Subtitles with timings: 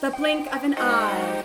[0.00, 1.44] The blink of an eye.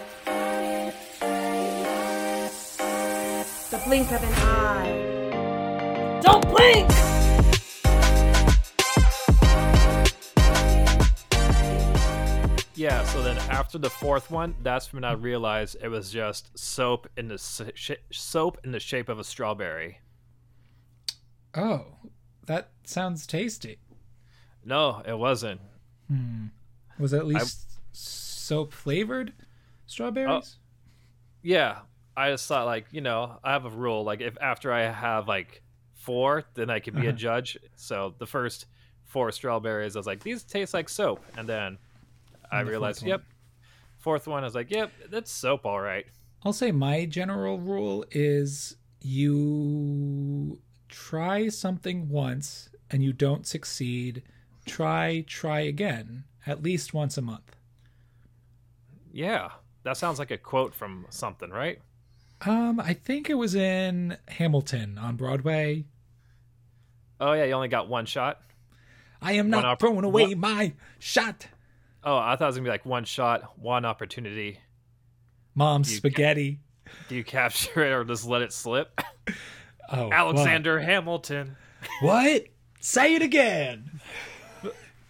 [3.69, 6.19] The blink of an eye.
[6.23, 6.89] Don't blink!
[12.75, 17.09] Yeah, so then after the fourth one, that's when I realized it was just soap
[17.17, 19.99] in the sh- soap in the shape of a strawberry.
[21.53, 21.87] Oh,
[22.45, 23.79] that sounds tasty.
[24.63, 25.59] No, it wasn't.
[26.07, 26.45] Hmm.
[26.97, 27.65] Was it at least
[28.45, 29.33] soap flavored
[29.87, 30.57] strawberries?
[31.41, 31.79] Yeah,
[32.17, 35.27] I just thought like you know I have a rule like if after I have
[35.27, 35.61] like
[35.93, 37.17] four, then I can be a Uh-huh.
[37.17, 37.57] judge.
[37.75, 38.65] So the first
[39.03, 41.77] four strawberries, I was like these taste like soap, and then
[42.51, 43.23] I And the realized, yep.
[43.97, 46.05] Fourth one, I was like, yep, that's soap, all right.
[46.43, 54.23] I'll say my general rule is you try something once and you don't succeed,
[54.65, 57.54] try, try again at least once a month.
[59.15, 59.51] Yeah,
[59.83, 61.79] that sounds like a quote from something, right?
[62.45, 65.85] Um, I think it was in Hamilton on Broadway.
[67.21, 68.41] Oh yeah, you only got one shot.
[69.21, 71.47] I am not op- throwing away one- my shot.
[72.03, 74.59] Oh, I thought it was gonna be like one shot, one opportunity.
[75.55, 76.59] Mom's You- spaghetti.
[77.07, 78.99] Do you capture it or just let it slip?
[79.87, 81.55] Oh, Alexander Hamilton.
[82.01, 82.23] What?
[82.25, 82.43] what?
[82.81, 84.01] Say it again.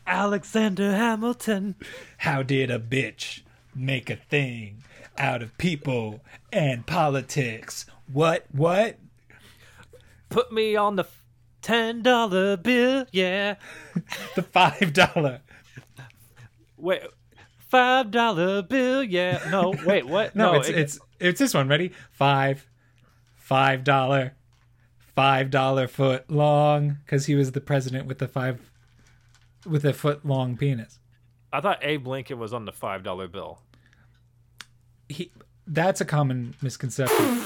[0.05, 1.75] Alexander Hamilton.
[2.17, 3.43] How did a bitch
[3.75, 4.83] make a thing
[5.17, 7.85] out of people and politics?
[8.11, 8.45] What?
[8.51, 8.97] What?
[10.29, 11.05] Put me on the
[11.61, 13.55] ten dollar bill, yeah.
[14.35, 15.41] The five dollar.
[16.77, 17.01] Wait,
[17.57, 19.47] five dollar bill, yeah.
[19.49, 20.35] No, wait, what?
[20.35, 21.67] No, it's it- it's it's this one.
[21.67, 21.91] Ready?
[22.11, 22.67] Five,
[23.35, 24.33] five dollar,
[25.15, 26.97] five dollar foot long.
[27.05, 28.59] Because he was the president with the five,
[29.65, 30.99] with a foot long penis.
[31.53, 33.61] I thought Abe Lincoln was on the five dollar bill.
[35.09, 35.31] He.
[35.67, 37.41] That's a common misconception.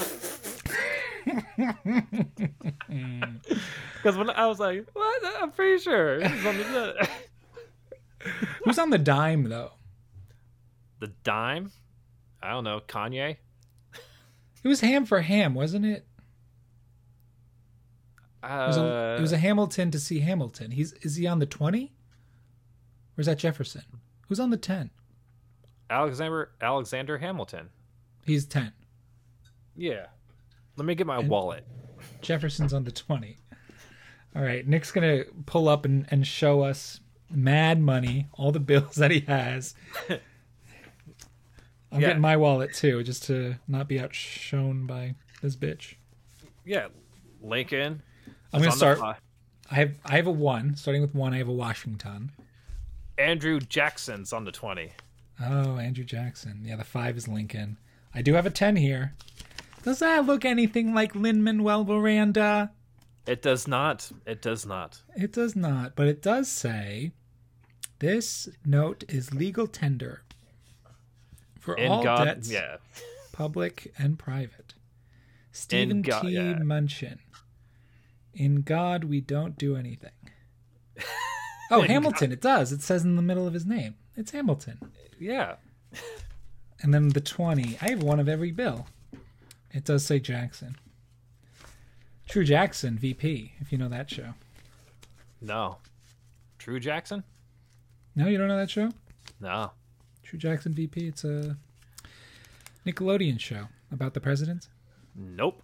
[2.88, 5.22] Because when I was like, what?
[5.40, 6.14] I'm pretty sure.
[6.14, 7.08] On the,
[8.64, 9.72] Who's on the dime though?
[11.00, 11.70] the dime.
[12.42, 12.80] I don't know.
[12.86, 13.36] Kanye.
[14.62, 16.06] It was ham for ham, wasn't it?
[18.42, 20.70] It was, a, Uh, it was a Hamilton to see Hamilton.
[20.72, 21.92] He's is he on the twenty?
[23.16, 23.82] Or is that Jefferson?
[24.28, 24.90] Who's on the ten?
[25.90, 27.68] Alexander Alexander Hamilton.
[28.24, 28.72] He's ten.
[29.76, 30.06] Yeah.
[30.76, 31.66] Let me get my wallet.
[32.22, 33.36] Jefferson's on the 20.
[34.34, 38.60] All right, Nick's going to pull up and, and show us mad money, all the
[38.60, 39.74] bills that he has.
[41.92, 42.08] I'm Yeah.
[42.08, 45.94] getting my wallet too, just to not be outshone by this bitch.
[46.64, 46.86] Yeah.
[47.42, 48.02] Lincoln.
[48.52, 49.00] I'm going to start.
[49.00, 50.76] I have I have a one.
[50.76, 52.32] Starting with one, I have a Washington.
[53.18, 54.92] Andrew Jackson's on the twenty.
[55.42, 56.62] Oh, Andrew Jackson.
[56.64, 57.78] Yeah, the five is Lincoln.
[58.14, 59.14] I do have a 10 here.
[59.82, 62.72] Does that look anything like Lin Manuel Miranda?
[63.26, 64.10] It does not.
[64.26, 65.02] It does not.
[65.16, 67.12] It does not, but it does say
[68.00, 70.22] this note is legal tender
[71.58, 72.76] for In all God, debts, yeah.
[73.32, 74.74] public and private.
[75.52, 76.28] Steven God- T.
[76.30, 76.54] yeah.
[76.54, 77.18] Munchin.
[78.34, 80.10] In God, we don't do anything.
[81.72, 82.32] Oh, Hamilton.
[82.32, 82.72] It does.
[82.72, 83.94] It says in the middle of his name.
[84.16, 84.90] It's Hamilton.
[85.20, 85.56] Yeah.
[86.82, 87.76] And then the 20.
[87.82, 88.86] I have one of every bill.
[89.70, 90.76] It does say Jackson.
[92.26, 94.34] True Jackson, VP, if you know that show.
[95.42, 95.76] No.
[96.58, 97.22] True Jackson?
[98.16, 98.92] No, you don't know that show?
[99.40, 99.72] No.
[100.22, 101.08] True Jackson VP.
[101.08, 101.58] It's a
[102.86, 104.68] Nickelodeon show about the presidents.
[105.14, 105.62] Nope.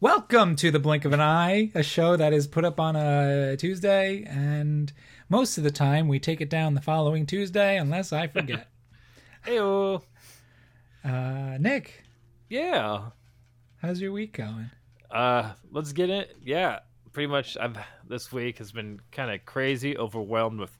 [0.00, 3.56] Welcome to the Blink of an Eye, a show that is put up on a
[3.56, 4.92] Tuesday, and
[5.28, 8.68] most of the time we take it down the following Tuesday, unless I forget.
[9.46, 10.00] Ew.
[11.04, 12.04] uh, Nick,
[12.48, 13.10] Yeah.
[13.76, 14.70] how's your week going?
[15.10, 16.36] Uh, let's get it.
[16.42, 16.80] Yeah,
[17.12, 17.56] pretty much.
[17.58, 17.76] I've
[18.08, 20.76] this week has been kind of crazy, overwhelmed with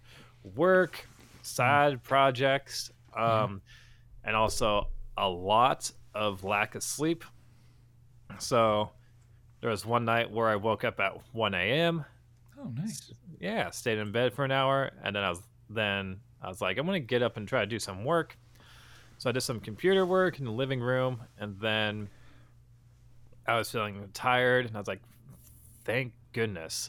[0.57, 1.07] work,
[1.43, 3.63] side projects, um,
[4.25, 7.25] and also a lot of lack of sleep.
[8.39, 8.91] So
[9.61, 12.05] there was one night where I woke up at 1 a.m.
[12.61, 13.13] Oh, nice.
[13.45, 16.79] Yeah, stayed in bed for an hour, and then I was then I was like,
[16.79, 18.39] I'm gonna get up and try to do some work.
[19.19, 22.09] So I did some computer work in the living room, and then
[23.47, 25.03] I was feeling tired, and I was like,
[25.85, 26.89] thank goodness.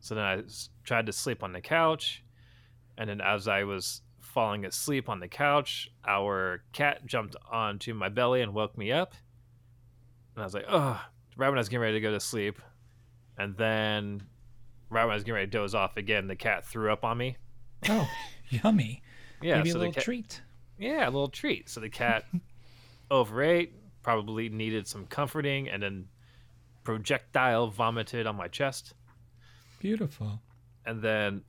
[0.00, 0.42] So then I
[0.82, 2.24] tried to sleep on the couch,
[2.98, 8.08] and then as I was falling asleep on the couch, our cat jumped onto my
[8.08, 9.14] belly and woke me up.
[10.34, 11.00] And I was like, oh,
[11.36, 12.60] right when I was getting ready to go to sleep.
[13.38, 14.24] And then
[14.92, 17.18] right when I was getting ready to doze off again, the cat threw up on
[17.18, 17.36] me.
[17.88, 18.08] Oh,
[18.50, 19.02] yummy.
[19.42, 20.40] Yeah, Maybe so a little cat, treat.
[20.78, 21.68] Yeah, a little treat.
[21.68, 22.24] So the cat
[23.10, 23.72] overate,
[24.04, 26.06] probably needed some comforting, and then
[26.84, 28.94] projectile vomited on my chest.
[29.80, 30.40] Beautiful.
[30.86, 31.42] And then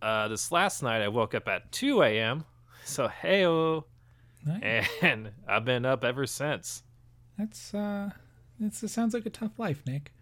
[0.00, 2.44] uh, this last night, I woke up at 2 a.m.
[2.84, 3.44] So, hey,
[4.46, 4.88] Nice.
[5.02, 6.84] and I've been up ever since.
[7.36, 8.10] That's uh,
[8.60, 10.12] it's, it sounds like a tough life, Nick.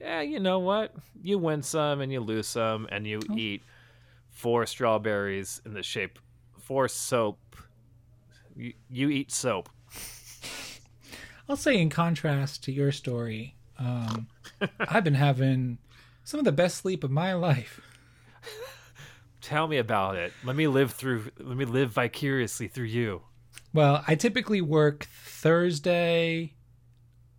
[0.00, 0.94] Yeah, you know what?
[1.22, 3.62] You win some and you lose some, and you eat
[4.30, 6.18] four strawberries in the shape,
[6.58, 7.38] four soap.
[8.56, 9.68] You, you eat soap.
[11.48, 14.28] I'll say, in contrast to your story, um,
[14.80, 15.78] I've been having
[16.24, 17.80] some of the best sleep of my life.
[19.42, 20.32] Tell me about it.
[20.44, 21.30] Let me live through.
[21.38, 23.22] Let me live vicariously through you.
[23.74, 26.54] Well, I typically work Thursday,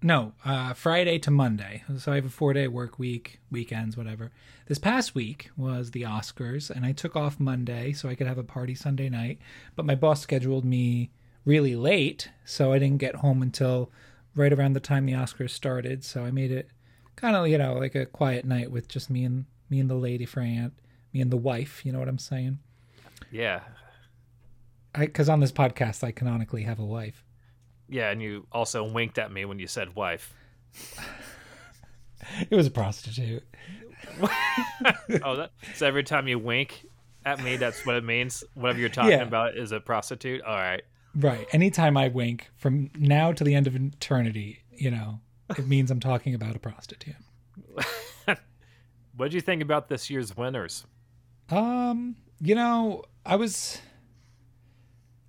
[0.02, 1.84] no, uh, Friday to Monday.
[1.98, 4.32] So I have a four day work week, weekends, whatever.
[4.68, 8.38] This past week was the Oscars, and I took off Monday so I could have
[8.38, 9.40] a party Sunday night.
[9.76, 11.12] But my boss scheduled me
[11.46, 13.92] really late, so I didn't get home until
[14.36, 16.04] right around the time the Oscars started.
[16.04, 16.70] So I made it
[17.16, 19.96] kind of, you know, like a quiet night with just me and me and the
[19.96, 20.72] lady friend,
[21.14, 21.86] me and the wife.
[21.86, 22.60] You know what I'm saying?
[23.32, 23.62] Yeah,
[24.98, 27.24] Because on this podcast, I canonically have a wife.
[27.92, 30.34] Yeah, and you also winked at me when you said wife.
[32.50, 33.44] It was a prostitute.
[35.24, 36.86] oh, that, so every time you wink
[37.26, 38.44] at me, that's what it means.
[38.54, 39.24] Whatever you're talking Yeah.
[39.24, 40.42] about is a prostitute.
[40.44, 40.84] All right.
[41.16, 41.48] Right.
[41.52, 45.20] Anytime I wink from now to the end of eternity, you know,
[45.58, 47.16] it means I'm talking about a prostitute.
[49.18, 50.86] What did you think about this year's winners?
[51.50, 53.80] Um, you know, I was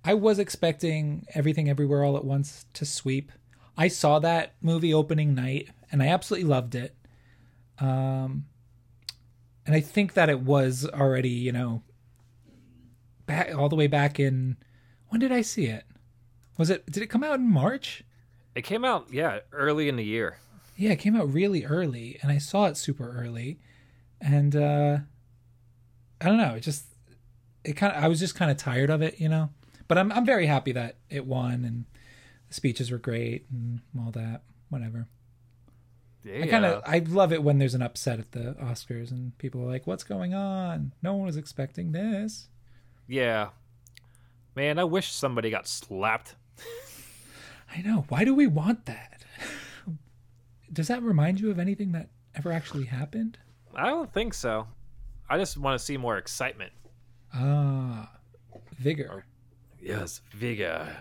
[0.03, 3.31] I was expecting everything everywhere all at once to sweep.
[3.77, 6.95] I saw that movie opening night and I absolutely loved it.
[7.79, 8.45] Um
[9.65, 11.83] and I think that it was already, you know,
[13.25, 14.57] back all the way back in
[15.07, 15.85] when did I see it?
[16.57, 18.03] Was it did it come out in March?
[18.55, 20.37] It came out, yeah, early in the year.
[20.75, 23.59] Yeah, it came out really early, and I saw it super early,
[24.19, 24.97] and uh,
[26.21, 26.55] I don't know.
[26.55, 26.85] It just
[27.63, 29.49] it kind of I was just kind of tired of it, you know.
[29.87, 31.85] But I'm I'm very happy that it won, and
[32.47, 34.43] the speeches were great and all that.
[34.69, 35.07] Whatever.
[36.23, 36.43] Yeah.
[36.43, 39.61] I kind of I love it when there's an upset at the Oscars and people
[39.61, 40.93] are like, "What's going on?
[41.01, 42.47] No one was expecting this."
[43.07, 43.49] yeah.
[44.55, 46.35] Man, I wish somebody got slapped.
[47.75, 48.05] I know.
[48.09, 49.23] Why do we want that?
[50.73, 53.39] Does that remind you of anything that ever actually happened?
[53.75, 54.67] I don't think so.
[55.27, 56.71] I just want to see more excitement.
[57.33, 58.11] Ah,
[58.77, 59.25] vigor.
[59.83, 60.95] Yes, vigor.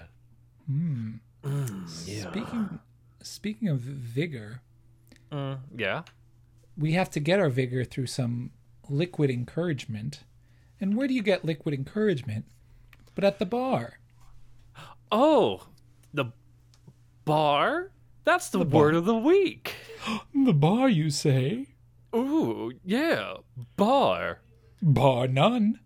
[0.66, 1.12] Hmm.
[1.44, 2.30] yeah.
[2.30, 2.78] Speaking
[3.22, 4.60] speaking of vigor,
[5.30, 6.02] Mm, yeah.
[6.76, 8.50] we have to get our vigor through some
[8.88, 10.24] liquid encouragement.
[10.80, 12.44] And where do you get liquid encouragement?
[13.14, 13.98] But at the bar.
[15.10, 15.66] Oh,
[16.12, 16.26] the
[17.24, 17.90] bar?
[18.24, 18.80] That's the, The bar.
[18.82, 19.74] word of the week.
[20.34, 21.68] The bar, you say?
[22.14, 23.34] Ooh, yeah,
[23.76, 24.40] bar.
[24.82, 25.78] Bar none.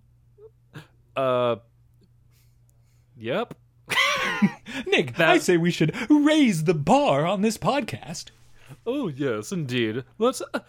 [1.15, 1.57] Uh,
[3.17, 3.55] yep.
[4.87, 8.27] Nick, That- I say we should raise the bar on this podcast.
[8.85, 10.03] Oh, yes, indeed.
[10.19, 10.61] Let's uh,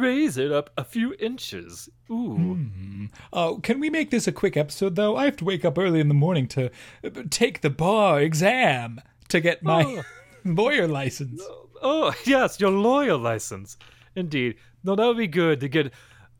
[0.00, 1.88] raise it up a few inches.
[2.10, 3.08] Ooh.
[3.32, 5.16] Oh, can we make this a quick episode, though?
[5.16, 6.70] I have to wake up early in the morning to
[7.04, 10.02] uh, take the bar exam to get my Oh.
[10.46, 11.42] lawyer license.
[11.82, 13.76] Oh, yes, your lawyer license.
[14.16, 14.56] Indeed.
[14.82, 15.92] No, that would be good to get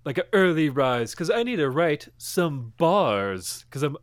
[0.05, 3.97] like an early rise because I need to write some bars because I'm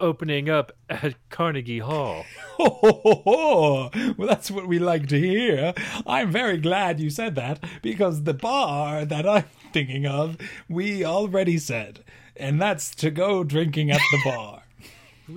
[0.00, 2.24] opening up at Carnegie Hall.
[2.56, 4.14] Ho, ho, ho, ho.
[4.16, 5.74] Well, that's what we like to hear.
[6.06, 10.36] I'm very glad you said that because the bar that I'm thinking of,
[10.68, 12.04] we already said,
[12.36, 14.62] and that's to go drinking at the bar.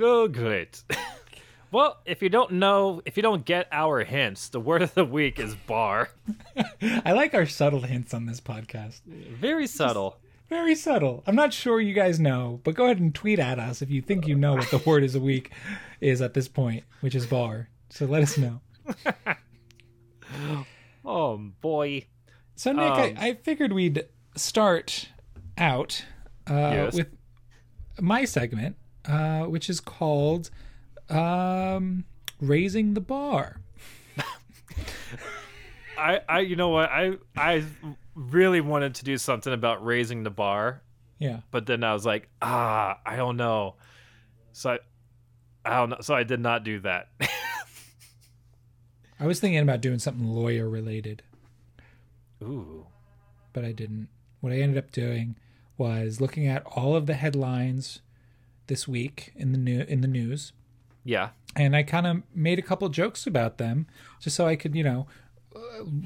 [0.01, 0.83] Oh, great.
[1.71, 5.03] well, if you don't know, if you don't get our hints, the word of the
[5.03, 6.11] week is bar.
[6.81, 9.01] I like our subtle hints on this podcast.
[9.05, 10.17] Very subtle.
[10.51, 11.23] Very subtle.
[11.25, 14.01] I'm not sure you guys know, but go ahead and tweet at us if you
[14.01, 15.49] think you know what the word is a week
[16.01, 17.69] is at this point, which is bar.
[17.89, 18.59] So let us know.
[21.03, 22.05] Oh, boy.
[22.55, 24.05] So Nick, Um, I, I figured we'd
[24.35, 25.09] start
[25.57, 26.05] out
[26.49, 26.93] uh, Yes.
[26.93, 27.07] with
[27.99, 30.49] my segment, uh, which is called
[31.09, 32.05] um,
[32.39, 33.61] "Raising the Bar."
[36.01, 36.89] I, I, you know what?
[36.89, 37.63] I, I
[38.15, 40.81] really wanted to do something about raising the bar,
[41.19, 43.75] Yeah, but then I was like, ah, I don't know.
[44.53, 44.79] So I,
[45.63, 45.97] I don't know.
[46.01, 47.09] So I did not do that.
[49.19, 51.21] I was thinking about doing something lawyer related,
[52.41, 52.87] Ooh.
[53.53, 54.07] but I didn't.
[54.39, 55.35] What I ended up doing
[55.77, 58.01] was looking at all of the headlines
[58.67, 60.53] this week in the new in the news
[61.03, 61.29] Yeah.
[61.55, 63.85] and I kind of made a couple jokes about them
[64.19, 65.07] just so I could, you know,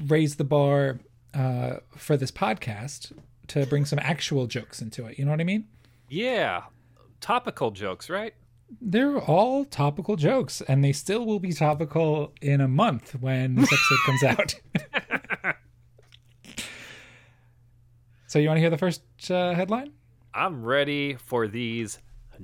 [0.06, 0.98] raise the bar
[1.34, 3.12] uh, for this podcast
[3.48, 5.18] to bring some actual jokes into it.
[5.18, 5.66] You know what I mean?
[6.08, 6.64] Yeah.
[7.20, 8.34] Topical jokes, right?
[8.80, 13.72] They're all topical jokes, and they still will be topical in a month when this
[13.72, 14.24] episode comes
[15.44, 15.54] out.
[18.26, 19.92] so, you want to hear the first uh, headline?
[20.34, 21.98] I'm ready for these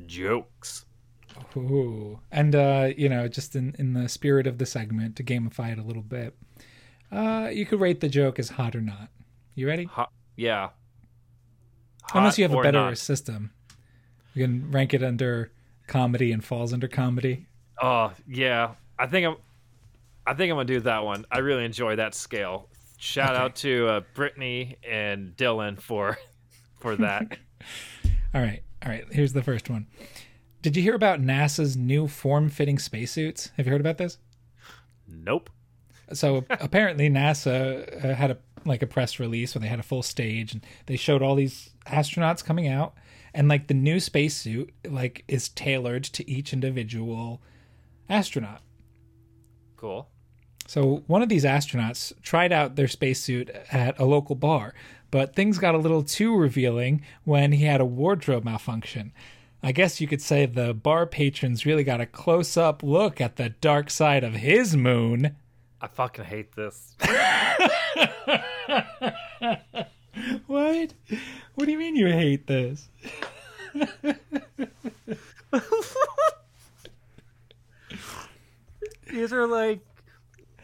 [0.07, 0.87] jokes.
[1.57, 2.21] Ooh.
[2.31, 5.79] And uh, you know, just in in the spirit of the segment to gamify it
[5.79, 6.37] a little bit,
[7.13, 9.09] uh, you could rate the joke as hot or not.
[9.55, 9.85] You ready?
[9.85, 10.71] Hot, yeah.
[12.15, 12.99] Unless you have a better not.
[12.99, 13.53] system,
[14.35, 15.51] you can rank it under
[15.87, 17.47] comedy and falls under comedy.
[17.81, 19.37] Oh yeah, I think I'm.
[20.27, 21.25] I think I'm gonna do that one.
[21.31, 22.69] I really enjoy that scale.
[22.99, 23.43] Shout Okay.
[23.43, 26.19] out to uh, Brittany and Dylan for
[26.81, 27.39] for that.
[28.35, 29.05] All right, all right.
[29.13, 29.87] Here's the first one.
[30.63, 33.51] Did you hear about NASA's new form-fitting spacesuits?
[33.59, 34.17] Have you heard about this?
[35.07, 35.51] nope.
[36.15, 40.03] So apparently NASA uh, had a like a press release where they had a full
[40.03, 42.95] stage and they showed all these astronauts coming out
[43.35, 47.43] and like the new spacesuit like is tailored to each individual
[48.09, 48.63] astronaut.
[49.77, 50.09] Cool.
[50.67, 54.75] So one of these astronauts tried out their spacesuit at a local bar,
[55.11, 59.13] but things got a little too revealing when he had a wardrobe malfunction.
[59.63, 63.37] I guess you could say the bar patrons really got a close up look at
[63.37, 65.37] the dark side of his moon.
[65.83, 66.97] I fucking hate this.
[70.47, 70.93] What?
[71.55, 72.89] What do you mean you hate this?
[79.11, 79.81] these are like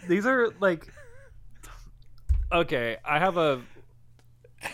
[0.06, 0.92] these are like
[2.52, 3.62] okay i have a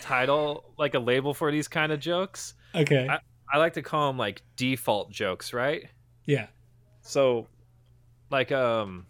[0.01, 3.07] title like a label for these kind of jokes Okay.
[3.09, 3.19] I,
[3.51, 5.87] I like to call them like default jokes right
[6.25, 6.47] yeah.
[7.01, 7.47] so
[8.29, 9.05] like um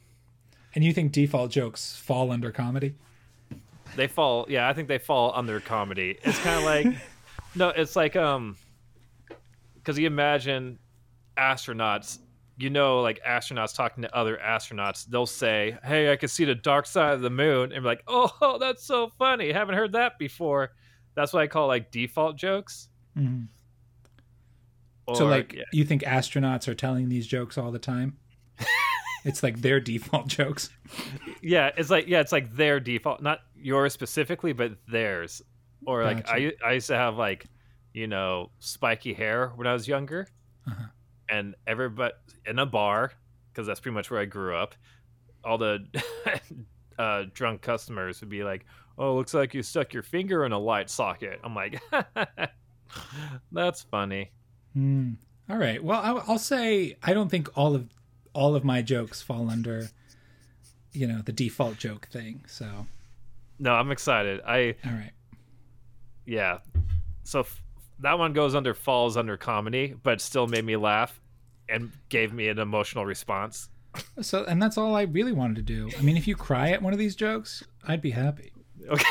[0.75, 2.95] And you think default jokes fall under comedy?
[3.95, 7.01] they fall yeah i think they fall under comedy it's kind of like
[7.55, 8.57] no it's like um
[9.75, 10.77] because you imagine
[11.37, 12.17] astronauts
[12.57, 16.55] you know like astronauts talking to other astronauts they'll say hey i can see the
[16.55, 20.17] dark side of the moon and be like oh that's so funny haven't heard that
[20.19, 20.73] before
[21.15, 23.47] that's what i call like default jokes Mhm.
[25.07, 28.17] or, so, like, yeah, you think astronauts are telling these jokes all the time?
[29.25, 30.69] it's like their default jokes.
[31.41, 35.41] yeah it's like yeah it's like their default not yours specifically but theirs
[35.85, 36.65] or like I, Gotcha.
[36.65, 37.45] I used to have like
[37.93, 40.27] you know spiky hair when i was younger
[40.67, 40.85] Uh-huh.
[41.29, 42.13] and everybody
[42.45, 43.11] in a bar
[43.51, 44.75] because that's pretty much where i grew up
[45.43, 45.85] all the
[46.99, 48.65] uh, drunk customers would be like
[48.97, 51.81] oh looks like you stuck your finger in a light socket i'm like
[53.51, 54.31] that's funny
[54.73, 55.13] Hmm.
[55.49, 55.81] All right.
[55.81, 57.87] Well, I'll say I don't think all of
[58.35, 59.89] all of my jokes fall under,
[60.91, 62.43] you know, the default joke thing.
[62.47, 62.85] So,
[63.57, 65.13] no i'm excited i all right.
[66.25, 66.57] yeah
[67.23, 67.61] so f-
[67.99, 71.21] that one goes under falls under comedy but still made me laugh
[71.69, 73.69] and gave me an emotional response
[74.21, 75.89] So, and that's all I really wanted to do.
[75.97, 78.51] I mean, if you cry at one of these jokes, I'd be happy.
[78.89, 79.05] okay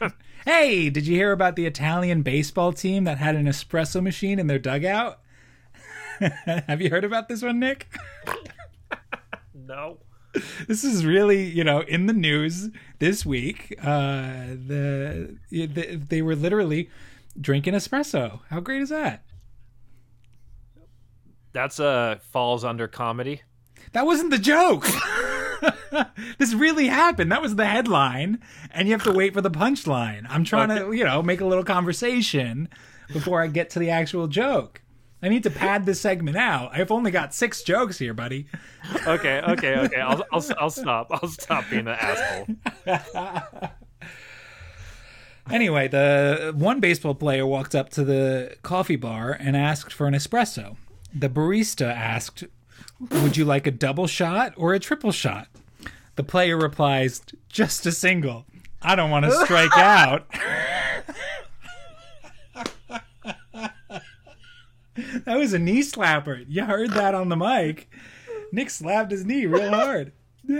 [0.44, 4.48] Hey, did you hear about the Italian baseball team that had an espresso machine in
[4.48, 5.20] their dugout?
[6.66, 7.88] Have you heard about this one, Nick?
[9.54, 9.98] no
[10.66, 13.74] This is really, you know, in the news this week.
[13.80, 16.90] Uh, the, the they were literally
[17.40, 18.40] drinking espresso.
[18.50, 19.24] How great is that?
[21.54, 23.40] that's uh falls under comedy
[23.92, 24.86] That wasn't the joke.
[26.38, 27.32] this really happened.
[27.32, 28.40] That was the headline,
[28.72, 30.26] and you have to wait for the punchline.
[30.28, 32.68] I'm trying to, you know, make a little conversation
[33.12, 34.82] before I get to the actual joke.
[35.24, 36.70] I need to pad this segment out.
[36.74, 38.46] I've only got six jokes here, buddy.
[39.06, 43.70] okay okay okay I'll, I'll, I'll stop i'll stop being an asshole
[45.50, 50.14] Anyway, the one baseball player walked up to the coffee bar and asked for an
[50.14, 50.76] espresso.
[51.14, 52.44] The barista asked,
[53.10, 55.48] Would you like a double shot or a triple shot?
[56.16, 58.46] The player replies, Just a single.
[58.80, 60.26] I don't want to strike out.
[65.24, 66.44] that was a knee slapper.
[66.48, 67.88] You heard that on the mic.
[68.52, 70.12] Nick slapped his knee real hard.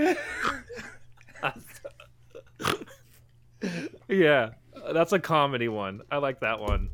[4.08, 4.50] yeah
[4.92, 6.88] that's a comedy one i like that one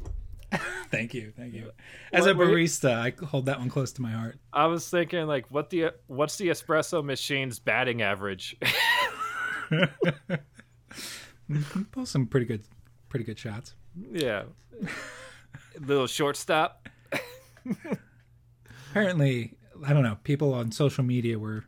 [0.90, 1.70] Thank you, thank you.
[2.12, 4.40] As What a barista, I hold that one close to my heart.
[4.52, 8.56] i was thinking like what the what's the espresso machine's batting average
[11.92, 12.64] Pull some pretty good,
[13.08, 13.74] pretty good shots.
[14.10, 14.42] yeah
[15.80, 16.88] little shortstop
[18.90, 20.18] Apparently, I don't know.
[20.24, 21.64] People on social media were,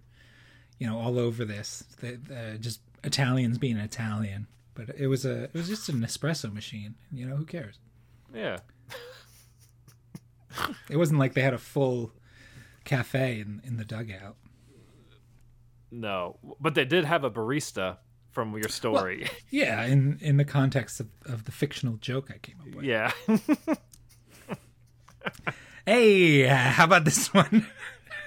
[0.79, 1.85] you know, all over this.
[2.01, 6.53] They, uh, just Italians being Italian, but it was a it was just an espresso
[6.53, 6.95] machine.
[7.13, 7.79] You know, who cares?
[8.35, 8.59] Yeah.
[10.91, 12.13] It wasn't like they had a full
[12.85, 14.37] cafe in in the dugout.
[15.91, 17.99] No, but they did have a barista
[18.31, 19.29] from your story.
[19.51, 22.85] Yeah, in in the context of, of the fictional joke I came up with.
[22.85, 23.13] yeah.
[25.85, 27.67] Hey, how about this one?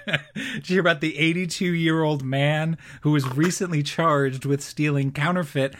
[0.35, 5.13] Did you hear about the 82 year old man who was recently charged with stealing
[5.13, 5.74] counterfeit?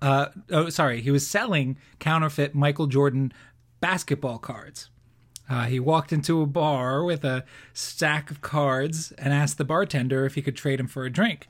[0.00, 3.32] Uh, oh, sorry, he was selling counterfeit Michael Jordan
[3.80, 4.88] basketball cards.
[5.50, 7.44] Uh, he walked into a bar with a
[7.74, 11.46] stack of cards and asked the bartender if he could trade him for a drink.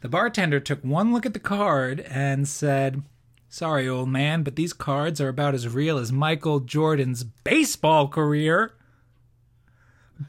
[0.00, 3.02] The bartender took one look at the card and said,
[3.50, 8.72] Sorry, old man, but these cards are about as real as Michael Jordan's baseball career.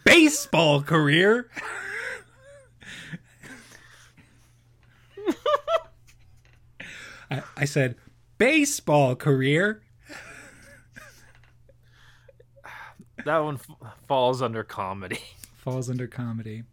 [0.03, 1.49] Baseball career?
[7.31, 7.95] I, I said,
[8.37, 9.81] baseball career?
[13.25, 15.19] that one f- falls under comedy.
[15.57, 16.63] Falls under comedy.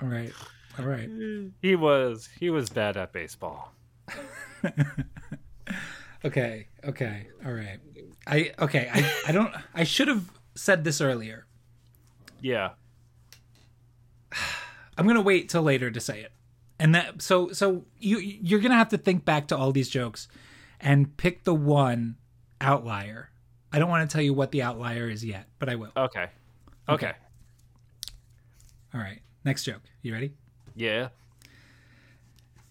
[0.00, 0.32] All right.
[0.78, 1.10] All right.
[1.60, 3.72] He was he was bad at baseball.
[6.24, 6.66] Okay.
[6.84, 7.28] Okay.
[7.44, 7.78] All right.
[8.26, 8.90] I okay.
[8.92, 11.46] I, I don't I should have said this earlier.
[12.40, 12.70] Yeah.
[14.98, 16.32] I'm gonna wait till later to say it.
[16.80, 20.28] And that so so you you're gonna have to think back to all these jokes
[20.80, 22.16] and pick the one
[22.60, 23.30] outlier.
[23.72, 25.92] I don't want to tell you what the outlier is yet, but I will.
[25.96, 26.26] Okay.
[26.88, 27.12] Okay.
[28.94, 29.20] All right.
[29.44, 29.82] Next joke.
[30.02, 30.32] You ready?
[30.74, 31.08] Yeah.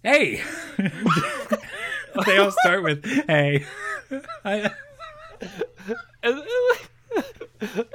[0.03, 0.41] Hey.
[2.25, 3.65] they all start with hey.
[4.45, 4.71] I,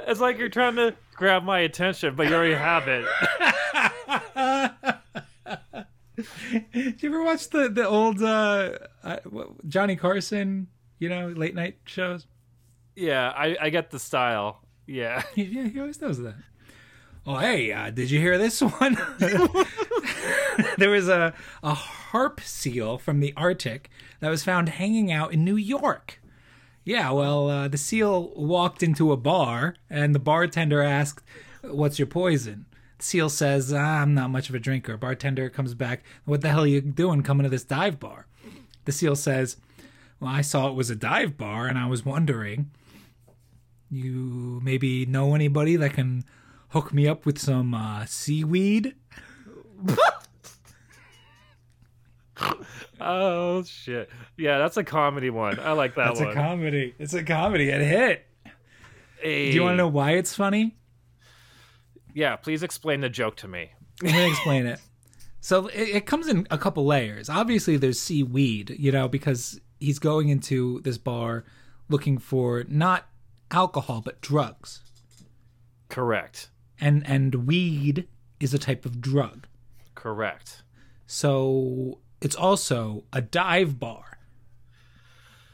[0.07, 3.05] it's like you're trying to grab my attention, but you already have it.
[6.73, 8.71] Did you ever watch the the old uh,
[9.03, 9.17] uh
[9.67, 10.67] Johnny Carson,
[10.99, 12.27] you know, late night shows?
[12.95, 14.61] Yeah, I, I get the style.
[14.85, 15.23] Yeah.
[15.35, 16.35] Yeah, he always does that.
[17.25, 18.97] Oh, hey, uh, did you hear this one?
[20.77, 25.45] there was a a harp seal from the Arctic that was found hanging out in
[25.45, 26.21] New York.
[26.85, 31.23] Yeah, well, uh, the seal walked into a bar, and the bartender asked,
[31.61, 32.65] "What's your poison?"
[32.97, 36.49] The seal says, ah, "I'm not much of a drinker." Bartender comes back, "What the
[36.49, 38.27] hell are you doing coming to this dive bar?"
[38.85, 39.57] The seal says,
[40.19, 42.71] "Well, I saw it was a dive bar, and I was wondering."
[43.89, 46.25] You maybe know anybody that can
[46.69, 48.95] hook me up with some uh, seaweed?
[53.01, 54.09] Oh shit.
[54.37, 55.59] Yeah, that's a comedy one.
[55.59, 56.29] I like that That's one.
[56.29, 56.95] a comedy.
[56.97, 57.69] It's a comedy.
[57.69, 58.25] It hit.
[59.21, 59.49] Hey.
[59.51, 60.77] Do you want to know why it's funny?
[62.13, 63.71] Yeah, please explain the joke to me.
[64.01, 64.79] Let me explain it.
[65.41, 67.29] So it, it comes in a couple layers.
[67.29, 71.43] Obviously, there's seaweed, you know, because he's going into this bar
[71.89, 73.07] looking for not
[73.51, 74.81] alcohol but drugs,
[75.89, 76.49] Correct.
[76.79, 78.07] and and weed
[78.39, 79.45] is a type of drug.
[79.95, 80.63] Correct.
[81.05, 84.17] So it's also a dive bar.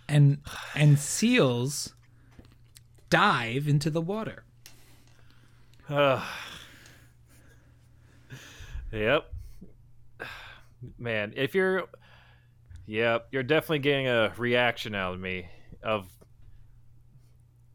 [0.07, 0.39] And
[0.75, 1.93] and seals
[3.09, 4.43] dive into the water.
[5.89, 6.23] Ugh.
[8.91, 9.33] yep.
[10.97, 11.85] Man, if you're
[12.85, 15.47] Yep, you're definitely getting a reaction out of me
[15.83, 16.07] of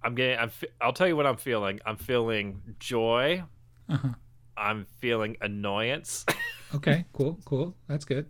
[0.02, 1.80] I'm getting I'm I'll tell you what I'm feeling.
[1.84, 3.42] I'm feeling joy.
[3.88, 4.08] Uh-huh.
[4.56, 6.24] I'm feeling annoyance
[6.74, 7.76] Okay, cool, cool.
[7.86, 8.26] That's good.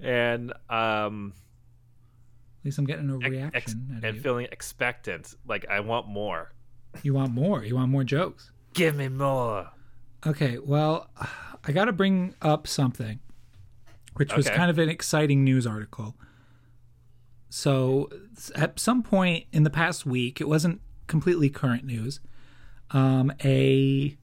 [0.00, 1.32] And um
[2.60, 4.22] At least I'm getting a ex- reaction and you.
[4.22, 5.34] feeling expectant.
[5.46, 6.52] Like I want more.
[7.02, 7.64] You want more.
[7.64, 8.50] You want more jokes.
[8.74, 9.68] Give me more.
[10.26, 11.08] Okay, well,
[11.64, 13.20] I got to bring up something,
[14.16, 16.16] which was kind of an exciting news article.
[17.50, 18.10] So,
[18.56, 22.20] at some point in the past week, it wasn't completely current news.
[22.90, 24.16] Um, a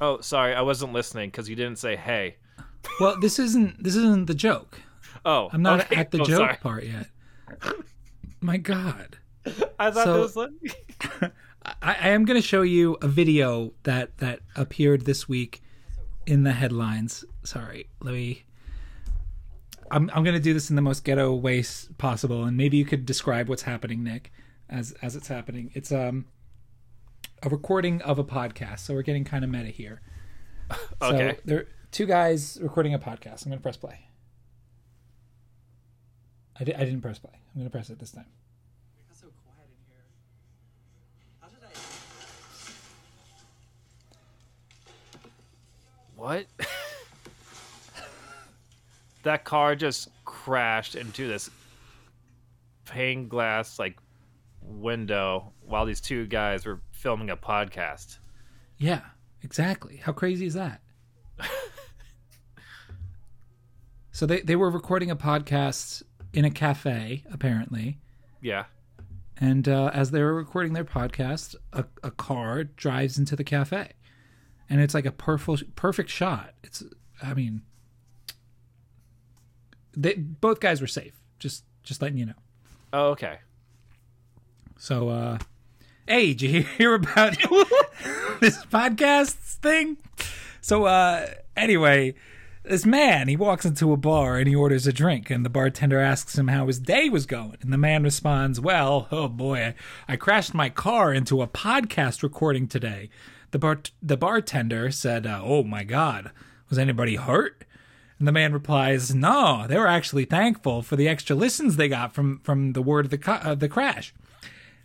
[0.00, 2.36] Oh, sorry, I wasn't listening because you didn't say hey.
[3.00, 4.80] Well, this isn't this isn't the joke.
[5.24, 5.96] Oh, I'm not okay.
[5.96, 6.56] at the Oh, joke sorry.
[6.62, 7.08] part yet.
[8.40, 9.18] My God,
[9.78, 10.50] I thought So- was like
[11.82, 15.62] I, I am going to show you a video that that appeared this week
[16.26, 17.24] in the headlines.
[17.42, 18.44] Sorry, let me.
[19.90, 21.64] I'm I'm going to do this in the most ghetto way
[21.98, 24.32] possible, and maybe you could describe what's happening, Nick,
[24.68, 25.70] as as it's happening.
[25.74, 26.26] It's um
[27.42, 30.00] a recording of a podcast, so we're getting kind of meta here.
[31.00, 31.34] Okay.
[31.36, 31.66] So there
[31.96, 33.46] two guys recording a podcast.
[33.46, 33.98] I'm going to press play.
[36.60, 37.32] I, di- I didn't press play.
[37.32, 38.26] I'm going to press it this time.
[39.14, 40.04] So quiet in here.
[41.40, 41.72] How did I?
[46.16, 46.46] what?
[49.22, 51.48] that car just crashed into this
[52.84, 53.98] pane glass like
[54.60, 58.18] window while these two guys were filming a podcast.
[58.76, 59.00] Yeah,
[59.40, 59.96] exactly.
[59.96, 60.82] How crazy is that?
[64.16, 66.02] So they, they were recording a podcast
[66.32, 67.98] in a cafe, apparently.
[68.40, 68.64] Yeah.
[69.36, 73.90] And uh, as they were recording their podcast, a, a car drives into the cafe.
[74.70, 76.54] And it's like a perfect perfect shot.
[76.64, 76.82] It's
[77.22, 77.60] I mean
[79.94, 81.20] they both guys were safe.
[81.38, 82.40] Just just letting you know.
[82.94, 83.40] Oh, okay.
[84.78, 85.38] So uh
[86.08, 87.36] hey, did you hear about
[88.40, 89.98] this podcast thing?
[90.62, 92.14] So uh anyway,
[92.68, 96.00] this man, he walks into a bar and he orders a drink and the bartender
[96.00, 97.58] asks him how his day was going.
[97.60, 99.74] And the man responds, "Well, oh boy,
[100.08, 103.08] I, I crashed my car into a podcast recording today."
[103.52, 106.32] The bar the bartender said, uh, "Oh my god,
[106.68, 107.64] was anybody hurt?"
[108.18, 112.14] And the man replies, "No, they were actually thankful for the extra listens they got
[112.14, 114.12] from from the word of the uh, the crash."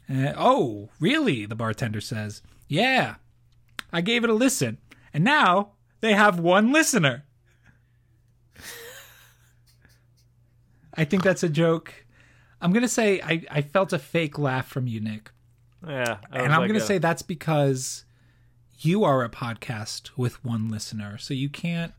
[0.09, 1.45] Uh, oh, really?
[1.45, 2.41] The bartender says.
[2.67, 3.15] Yeah,
[3.91, 4.77] I gave it a listen,
[5.13, 7.25] and now they have one listener.
[10.95, 11.93] I think that's a joke.
[12.61, 15.31] I'm gonna say I, I felt a fake laugh from you, Nick,
[15.87, 16.17] Yeah.
[16.31, 18.05] And I'm like, gonna uh, say that's because
[18.79, 21.93] you are a podcast with one listener, so you can't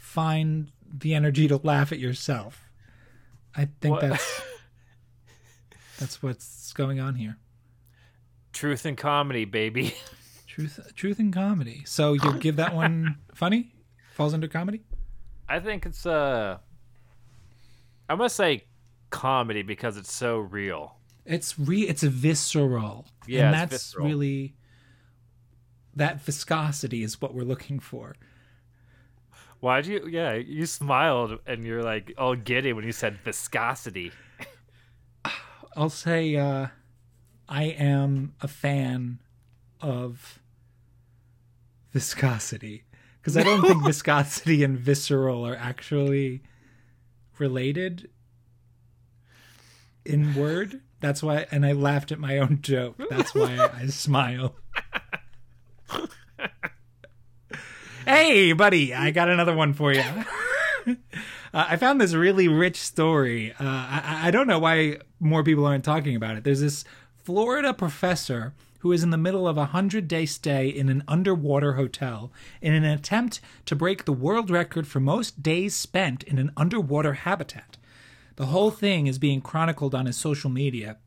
[0.00, 2.62] find the energy to laugh at yourself.
[3.54, 4.00] I think What?
[4.02, 4.42] that's
[5.98, 7.36] that's what's going on here.
[8.52, 9.94] truth and comedy, baby.
[10.46, 11.82] Truth, truth, and comedy.
[11.84, 13.74] So you give that one funny?
[14.14, 14.80] Falls under comedy?
[15.46, 16.56] I think it's uh
[18.08, 18.64] I'm gonna say
[19.10, 20.96] comedy because it's so real.
[21.24, 21.82] It's re.
[21.82, 23.06] It's visceral.
[23.26, 24.06] Yeah, and that's visceral.
[24.06, 24.54] really
[25.94, 28.14] that viscosity is what we're looking for.
[29.60, 34.12] Why'd you yeah, you smiled and you're like all giddy when you said viscosity.
[35.76, 36.68] I'll say uh,
[37.48, 39.20] I am a fan
[39.80, 40.40] of
[41.92, 42.84] viscosity
[43.20, 46.42] because I don't think viscosity and visceral are actually
[47.38, 48.10] related
[50.04, 50.80] in word.
[51.00, 53.00] That's why, and I laughed at my own joke.
[53.10, 54.56] That's why I, I smile.
[58.06, 60.04] hey, buddy, I got another one for you.
[61.54, 63.52] Uh, I found this really rich story.
[63.52, 66.44] Uh, I, I don't know why more people aren't talking about it.
[66.44, 66.84] There's this
[67.24, 71.74] Florida professor who is in the middle of a hundred day stay in an underwater
[71.74, 76.50] hotel in an attempt to break the world record for most days spent in an
[76.56, 77.76] underwater habitat.
[78.36, 80.98] The whole thing is being chronicled on his social media.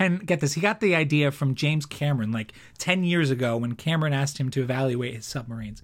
[0.00, 3.74] And get this, he got the idea from James Cameron like 10 years ago when
[3.74, 5.82] Cameron asked him to evaluate his submarines.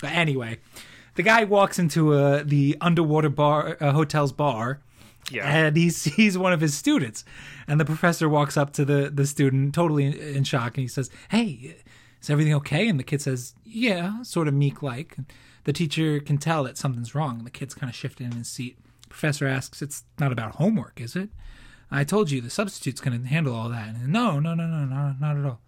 [0.00, 0.58] But anyway,
[1.14, 4.80] the guy walks into uh, the underwater bar uh, hotel's bar
[5.30, 5.46] Yeah.
[5.46, 7.24] and he sees one of his students.
[7.66, 10.88] And the professor walks up to the, the student totally in, in shock and he
[10.88, 11.76] says hey
[12.20, 12.88] is everything okay?
[12.88, 15.16] And the kid says yeah sort of meek like
[15.64, 18.48] the teacher can tell that something's wrong and the kid's kind of shifting in his
[18.48, 18.78] seat.
[19.08, 21.30] Professor asks it's not about homework is it?
[21.90, 23.88] I told you the substitute's going to handle all that.
[23.88, 25.60] And no no no no no not at all.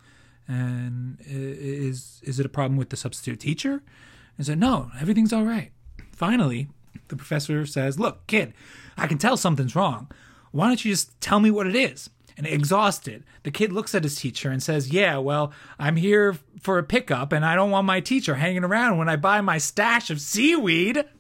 [0.49, 3.83] And is is it a problem with the substitute teacher?
[4.38, 5.71] I said, no, everything's all right.
[6.12, 6.69] Finally,
[7.09, 8.54] the professor says, look, kid,
[8.96, 10.11] I can tell something's wrong.
[10.50, 12.11] Why don't you just tell me what it is?
[12.37, 16.78] And exhausted, the kid looks at his teacher and says, yeah, well, I'm here for
[16.78, 20.11] a pickup and I don't want my teacher hanging around when I buy my stash
[20.11, 21.04] of seaweed.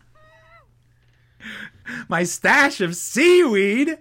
[2.08, 3.98] My stash of seaweed.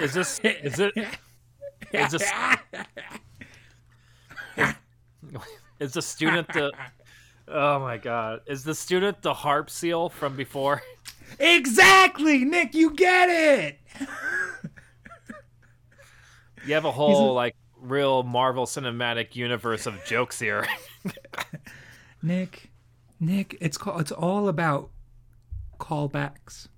[0.00, 0.92] Is this is it
[1.92, 2.32] is this
[5.78, 6.72] is the student the
[7.48, 8.40] Oh my god.
[8.46, 10.82] Is the student the harp seal from before?
[11.40, 13.80] Exactly, Nick, you get it.
[16.66, 20.66] You have a whole like real Marvel cinematic universe of jokes here.
[22.22, 22.70] Nick,
[23.18, 24.90] Nick, it's called it's all about
[25.80, 26.68] callbacks.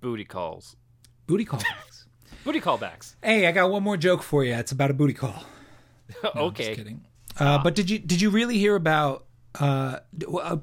[0.00, 0.76] Booty calls.
[1.26, 2.06] Booty callbacks.
[2.44, 3.14] Booty callbacks.
[3.22, 4.54] hey, I got one more joke for you.
[4.54, 5.44] It's about a booty call.
[6.24, 6.64] No, okay.
[6.68, 7.04] just kidding.
[7.38, 9.26] Uh, but did you did you really hear about?
[9.58, 9.98] Uh,
[10.32, 10.56] uh,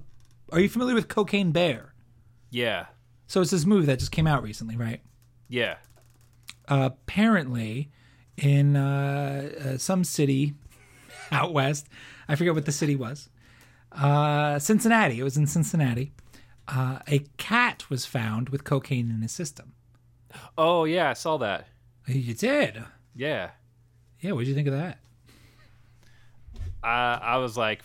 [0.51, 1.93] are you familiar with Cocaine Bear?
[2.49, 2.85] Yeah.
[3.27, 5.01] So it's this movie that just came out recently, right?
[5.47, 5.75] Yeah.
[6.67, 7.91] Uh, apparently,
[8.37, 10.53] in uh, uh, some city
[11.31, 11.87] out west,
[12.27, 13.29] I forget what the city was.
[13.91, 15.19] Uh, Cincinnati.
[15.19, 16.11] It was in Cincinnati.
[16.67, 19.73] Uh, a cat was found with cocaine in his system.
[20.57, 21.67] Oh yeah, I saw that.
[22.07, 22.83] You did.
[23.15, 23.51] Yeah.
[24.19, 24.33] Yeah.
[24.33, 24.99] What did you think of that?
[26.85, 27.81] I I was like,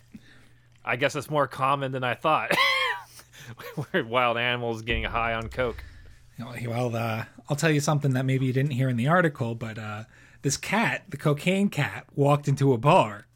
[0.85, 2.53] I guess it's more common than I thought.
[3.95, 5.83] Wild animals getting high on coke.
[6.67, 9.79] Well, uh, I'll tell you something that maybe you didn't hear in the article, but
[9.79, 10.05] uh,
[10.43, 13.27] this cat, the cocaine cat, walked into a bar.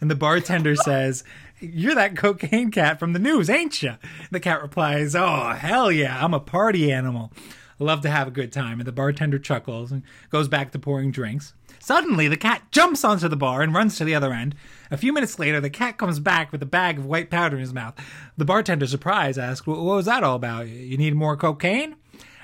[0.00, 1.24] And the bartender says,
[1.58, 3.94] You're that cocaine cat from the news, ain't you?
[4.30, 7.32] The cat replies, Oh, hell yeah, I'm a party animal.
[7.80, 8.78] I love to have a good time.
[8.80, 11.54] And the bartender chuckles and goes back to pouring drinks.
[11.82, 14.54] Suddenly, the cat jumps onto the bar and runs to the other end.
[14.90, 17.62] A few minutes later, the cat comes back with a bag of white powder in
[17.62, 17.94] his mouth.
[18.36, 20.68] The bartender, surprised, asks, What was that all about?
[20.68, 21.96] You need more cocaine?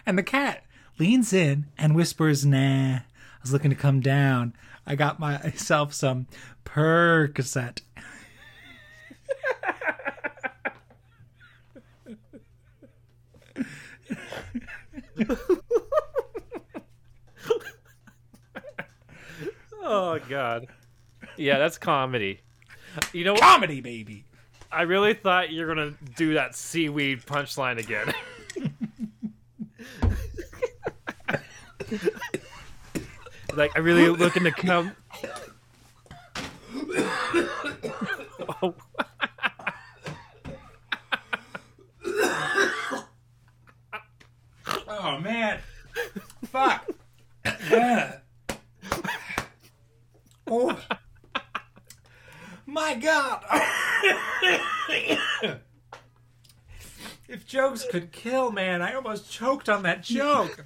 [0.06, 0.64] And the cat
[0.98, 3.02] leans in and whispers, Nah, I
[3.42, 4.54] was looking to come down.
[4.86, 6.28] I got myself some
[6.64, 7.82] Percocet.
[19.88, 20.66] Oh god.
[21.36, 22.40] Yeah, that's comedy.
[23.12, 23.36] You know?
[23.36, 24.24] Comedy, baby.
[24.72, 28.12] I really thought you were gonna do that seaweed punchline again.
[33.54, 34.90] like I really looking to come.
[38.62, 38.74] oh.
[44.88, 45.60] Oh, man.
[46.46, 46.88] Fuck.
[47.70, 48.18] Yeah.
[50.48, 50.78] Oh.
[52.66, 53.44] My God.
[57.28, 60.64] if jokes could kill, man, I almost choked on that joke.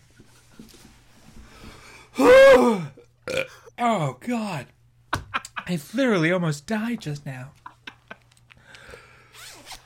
[2.19, 2.89] oh,
[3.79, 4.67] God.
[5.13, 7.51] I literally almost died just now.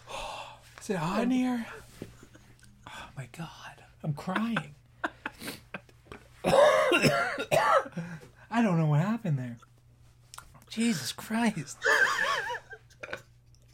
[0.81, 1.67] Is it hot in here?
[2.89, 3.49] Oh, my God.
[4.05, 4.77] I'm crying.
[6.45, 9.57] I don't know what happened there.
[10.71, 11.79] Jesus Christ.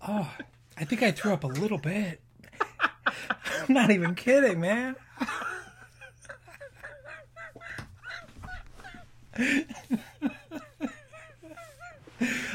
[0.08, 0.32] Oh,
[0.78, 2.22] I think I threw up a little bit.
[3.70, 4.96] I'm not even kidding, man.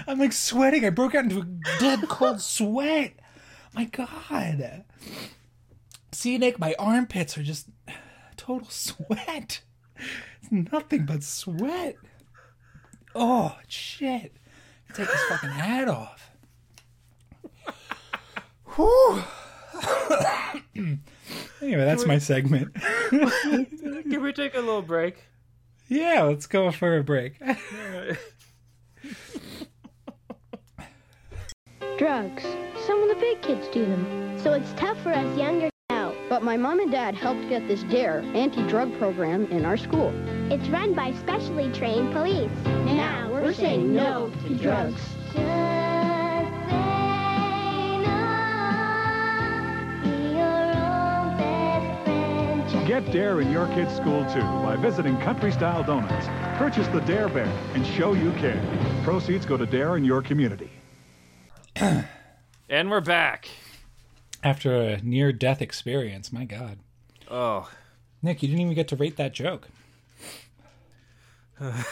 [0.06, 0.84] I'm like sweating.
[0.84, 1.46] I broke out into a
[1.80, 3.14] dead cold sweat.
[3.74, 4.84] My God.
[6.12, 7.70] See, Nick, my armpits are just
[8.36, 9.62] total sweat.
[9.96, 11.96] It's nothing but sweat.
[13.16, 14.36] Oh, shit.
[14.94, 16.32] Take this fucking hat off.
[18.76, 19.24] Whew.
[21.62, 22.74] anyway, that's my segment.
[23.10, 25.24] Can we take a little break?
[25.88, 27.40] yeah, let's go for a break.
[31.98, 32.44] Drugs.
[32.86, 34.38] Some of the big kids do them.
[34.40, 36.14] So it's tough for us younger now.
[36.30, 40.12] But my mom and dad helped get this DARE anti-drug program in our school.
[40.52, 42.52] It's run by specially trained police.
[42.66, 45.02] Now we're saying no to drugs.
[52.86, 56.28] Get Dare in your kid's school too by visiting Country Style Donuts.
[56.60, 58.62] Purchase the Dare Bear and show you care.
[59.04, 60.70] Proceeds go to Dare in your community.
[61.76, 63.50] And we're back.
[64.44, 66.78] After a near death experience, my God.
[67.28, 67.68] Oh,
[68.22, 69.68] Nick, you didn't even get to rate that joke.
[71.60, 71.84] I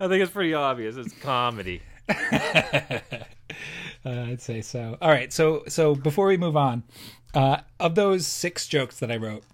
[0.00, 0.96] think it's pretty obvious.
[0.96, 1.80] It's comedy.
[4.04, 4.96] Uh, I'd say so.
[5.02, 6.84] All right, so so before we move on,
[7.34, 9.44] uh, of those six jokes that I wrote,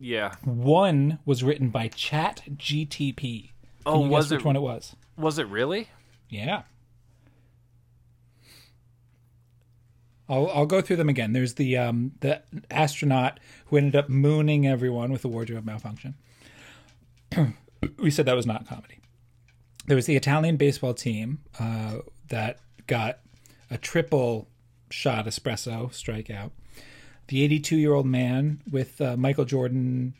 [0.00, 0.34] Yeah.
[0.44, 3.50] one was written by Chat GTP.
[3.86, 4.36] Oh, was it?
[4.36, 4.96] which one it was?
[5.16, 5.88] Was it really?
[6.28, 6.62] Yeah.
[10.28, 11.32] I'll I'll go through them again.
[11.32, 16.14] There's the um the astronaut who ended up mooning everyone with a wardrobe malfunction.
[17.98, 18.98] we said that was not comedy.
[19.86, 23.18] There was the Italian baseball team uh, that got
[23.72, 24.48] a triple
[24.90, 26.50] shot espresso strikeout.
[27.28, 30.14] The 82 year old man with uh, Michael Jordan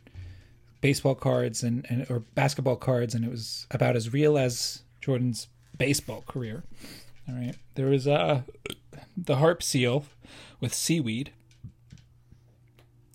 [0.80, 5.48] baseball cards and, and or basketball cards, and it was about as real as Jordan's
[5.76, 6.64] baseball career.
[7.28, 8.42] All right, there was uh,
[9.16, 10.04] the harp seal
[10.60, 11.32] with seaweed.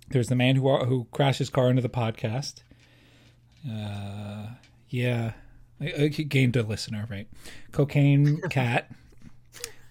[0.10, 2.62] There's the man who who crashed his car into the podcast.
[3.70, 4.48] Uh,
[4.90, 5.34] yeah,
[5.82, 7.28] I, I gained a listener, right?
[7.72, 8.90] Cocaine cat,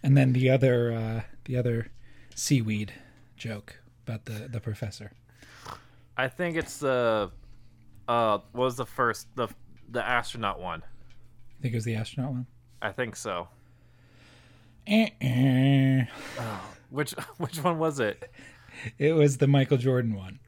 [0.07, 1.89] and then the other uh, the other
[2.35, 2.93] seaweed
[3.37, 5.11] joke about the the professor.
[6.17, 7.33] I think it's the.
[8.07, 9.49] Uh, what was the first the
[9.91, 10.83] the astronaut one?
[11.59, 12.47] I think it was the astronaut one.
[12.81, 13.49] I think so.
[14.87, 16.05] Eh-eh.
[16.91, 18.31] Which which one was it?
[18.99, 20.39] It was the Michael Jordan one.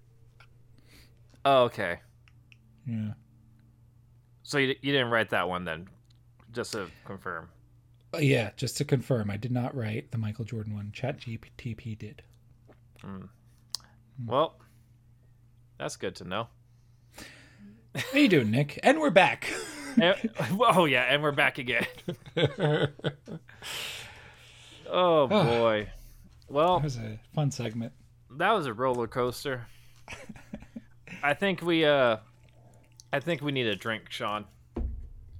[1.45, 1.99] Oh, okay.
[2.87, 3.15] Yeah.
[4.45, 5.89] So you you didn't write that one then?
[6.53, 7.49] just to confirm.
[8.15, 10.91] Uh, yeah, just to confirm, I did not write the Michael Jordan one.
[10.93, 12.23] Chat GTP did.
[14.27, 14.57] Well,
[15.79, 16.49] that's good to know.
[17.95, 18.79] How you doing, Nick?
[18.83, 19.49] And we're back.
[20.01, 21.85] And- oh yeah, and we're back again.
[24.89, 25.89] oh boy.
[26.49, 27.93] Well, That was a fun segment.
[28.37, 29.67] that was a roller coaster.
[31.23, 32.19] I think we uh
[33.13, 34.45] I think we need a drink, Sean.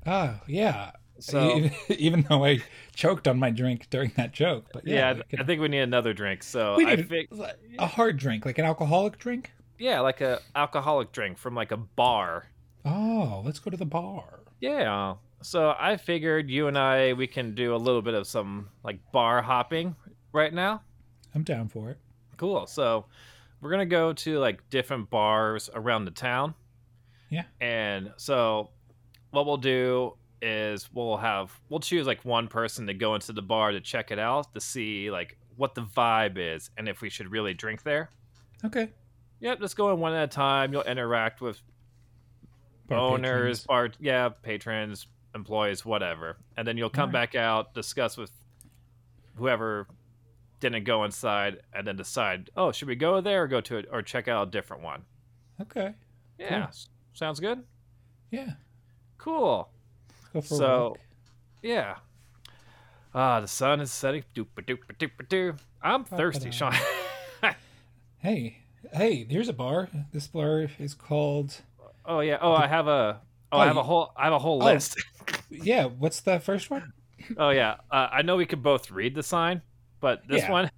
[0.07, 0.91] Oh, yeah.
[1.21, 2.63] So even, though I
[2.95, 5.81] choked on my drink during that joke, but yeah, yeah, we I think we need
[5.81, 6.43] another drink.
[6.43, 7.31] So we I need think
[7.79, 9.53] a hard drink, like an alcoholic drink.
[9.79, 12.47] yeah, like a alcoholic drink from like a bar.
[12.85, 14.41] Oh, let's go to the bar.
[14.61, 15.15] Yeah.
[15.43, 18.99] So I figured you and I we can do a little bit of some like
[19.13, 19.95] bar hopping
[20.33, 20.83] right now.
[21.35, 21.99] I'm down for it.
[22.37, 22.67] Cool.
[22.67, 23.07] So
[23.61, 26.55] we're gonna go to like different bars around the town.
[27.31, 27.45] Yeah.
[27.61, 28.71] And so
[29.31, 33.43] what we'll do is we'll have we'll choose like one person to go into the
[33.43, 37.11] bar to check it out to see like what the vibe is and if we
[37.11, 38.11] should really drink there.
[38.65, 38.91] Okay.
[39.41, 40.73] Yep, just go in one at a time.
[40.73, 41.61] You'll interact with
[42.89, 43.67] Bar owners, patrons.
[43.67, 46.39] bar yeah, patrons, employees, whatever.
[46.57, 47.33] And then you'll come Alright.
[47.33, 48.31] back out, discuss with
[49.37, 49.87] whoever
[50.61, 53.87] didn't go inside, and then decide, oh, should we go there or go to it
[53.93, 55.03] or check out a different one?
[55.61, 55.95] Okay.
[56.39, 56.71] Yeah, Cool.
[57.13, 57.63] sounds good.
[58.31, 58.53] Yeah.
[59.19, 59.69] Cool.
[60.33, 60.99] Go for a So, walk.
[61.63, 61.97] yeah.
[63.15, 64.25] Ah, the sun is setting.
[64.35, 65.55] Doopa doopa doopa doo.
[65.83, 66.75] I'm thirsty, Sean.
[68.21, 68.59] Hey,
[68.93, 69.89] hey, there's a bar.
[70.13, 71.63] This bar is called.
[72.05, 72.39] oh yeah.
[72.41, 73.21] Oh, I have a.
[73.53, 74.13] Oh, Oh, I have a whole.
[74.17, 74.65] I have a whole Oh.
[74.65, 74.97] list.
[75.51, 76.93] Yeah, what's the first one?
[77.39, 77.77] oh yeah.
[77.91, 79.63] Uh, I know we could both read the sign,
[80.01, 80.51] but this Yeah.
[80.51, 80.71] one.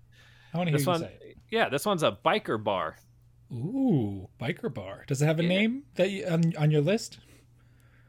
[0.52, 1.08] I want to hear This one,
[1.50, 2.96] yeah, this one's a biker bar.
[3.52, 5.04] Ooh, biker bar.
[5.08, 5.48] Does it have a Yeah.
[5.48, 7.18] name that you, on on your list?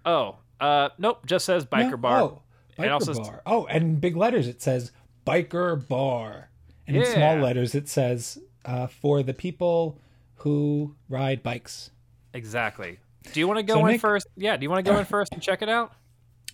[0.05, 1.97] Oh, uh, nope, just says biker No?
[1.97, 2.21] bar.
[2.21, 2.41] Oh,
[2.77, 3.41] And biker also- bar.
[3.45, 4.91] Oh, and in big letters it says
[5.27, 6.49] biker bar,
[6.87, 9.97] and in small letters it says uh, for the people
[10.37, 11.91] who ride bikes.
[12.33, 12.99] Exactly.
[13.33, 14.27] Do you want to go So, in Nick- first?
[14.37, 15.93] Yeah, do you want to go in first and check it out?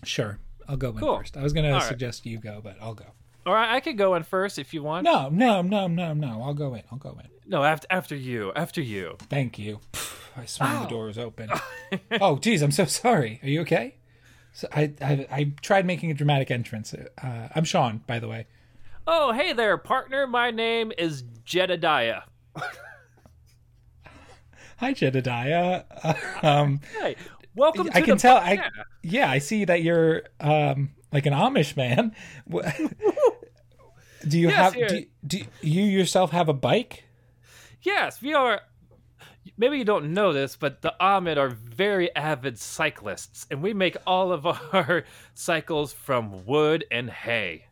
[0.04, 1.18] Sure, I'll go in Cool.
[1.18, 1.36] first.
[1.36, 1.82] I was gonna All right.
[1.88, 3.06] suggest you go, but I'll go.
[3.46, 5.04] Or I, I could go in first if you want.
[5.04, 6.42] No, no, no, no, no.
[6.42, 6.82] I'll go in.
[6.92, 7.28] I'll go in.
[7.46, 9.16] No, after after you, after you.
[9.30, 9.80] Thank you.
[10.36, 10.88] I swung the Ow.
[10.88, 11.50] doors open.
[12.20, 13.40] oh, geez, I'm so sorry.
[13.42, 13.96] Are you okay?
[14.52, 16.94] So I, I I tried making a dramatic entrance.
[16.94, 18.46] Uh, I'm Sean, by the way.
[19.06, 20.26] Oh, hey there, partner.
[20.26, 22.22] My name is Jedediah.
[24.78, 25.84] Hi, Jedediah.
[26.42, 27.16] um, Hey,
[27.54, 28.38] welcome to I can tell.
[28.38, 28.68] po- I yeah.
[29.02, 32.14] yeah, I see that you're um like an Amish man.
[34.26, 34.88] Do you Yes, have?
[34.88, 37.04] Do, do you yourself have a bike?
[37.82, 38.60] Yes, we are.
[39.60, 43.96] Maybe you don't know this, but the Amish are very avid cyclists, and we make
[44.06, 47.66] all of our cycles from wood and hay.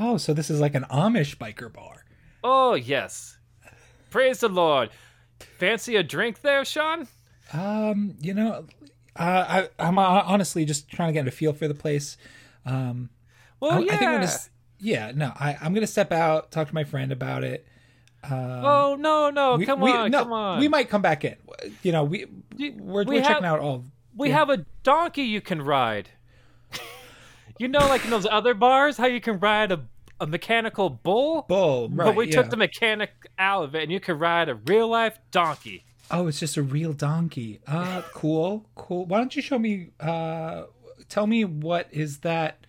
[0.00, 2.04] Oh, so this is like an Amish biker bar.
[2.42, 3.38] Oh, yes.
[4.10, 4.88] Praise the Lord.
[5.58, 7.06] Fancy a drink there, Sean?
[7.52, 8.66] Um, you know,
[9.16, 12.16] uh, I, I'm uh, honestly just trying to get a feel for the place.
[12.64, 13.10] Um,
[13.60, 13.92] Well, I, yeah.
[13.92, 14.32] I think I'm gonna,
[14.78, 17.66] yeah, no, I, I'm gonna step out, talk to my friend about it.
[18.24, 19.56] Oh, no, no.
[19.56, 20.60] We- come we- on, no, come on.
[20.60, 21.36] We might come back in.
[21.82, 22.26] You know, we
[22.58, 23.84] we're, we we're have- checking out all.
[24.16, 24.38] We yeah.
[24.38, 26.08] have a donkey you can ride.
[27.58, 29.84] you know, like in those other bars, how you can ride a,
[30.20, 31.42] a mechanical bull?
[31.48, 32.06] Bull, right?
[32.06, 35.18] but we took the mechanic out of it, and you can ride a real life
[35.30, 35.84] donkey.
[36.10, 37.60] Oh, it's just a real donkey.
[37.66, 39.04] Uh, cool, cool.
[39.06, 39.90] Why don't you show me?
[40.00, 40.64] Uh,
[41.08, 42.66] tell me what is that?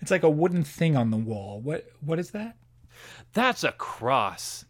[0.00, 1.60] It's like a wooden thing on the wall.
[1.60, 2.56] What what is that?
[3.32, 4.66] That's a cross.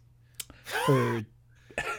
[0.63, 1.25] For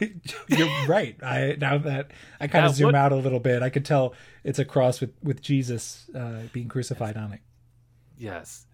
[0.48, 1.16] you're right.
[1.22, 3.84] I now that I kind Now, of zoom what- out a little bit, I could
[3.84, 7.40] tell it's a cross with with Jesus uh, being crucified on it.
[8.16, 8.66] Yes.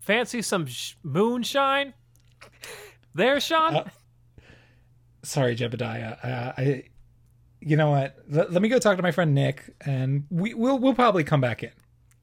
[0.00, 1.94] Fancy some sh- moonshine?
[3.14, 3.74] There, Sean?
[3.76, 3.84] Uh,
[5.22, 6.22] Sorry, Jebediah.
[6.24, 6.84] Uh, I,
[7.60, 8.14] you know what?
[8.28, 11.40] Let, let me go talk to my friend Nick, and we we'll we'll probably come
[11.40, 11.70] back in.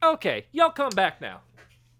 [0.03, 1.41] okay, y'all come back now.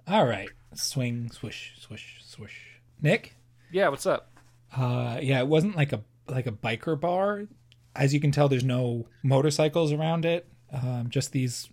[0.08, 0.50] All right.
[0.76, 2.80] Swing, swish, swish, swish.
[3.02, 3.36] Nick.
[3.72, 4.31] Yeah, what's up?
[4.76, 7.48] Uh, yeah, it wasn't like a like a biker bar.
[7.96, 10.48] As you can tell, there's no motorcycles around it.
[10.72, 11.68] Um, just these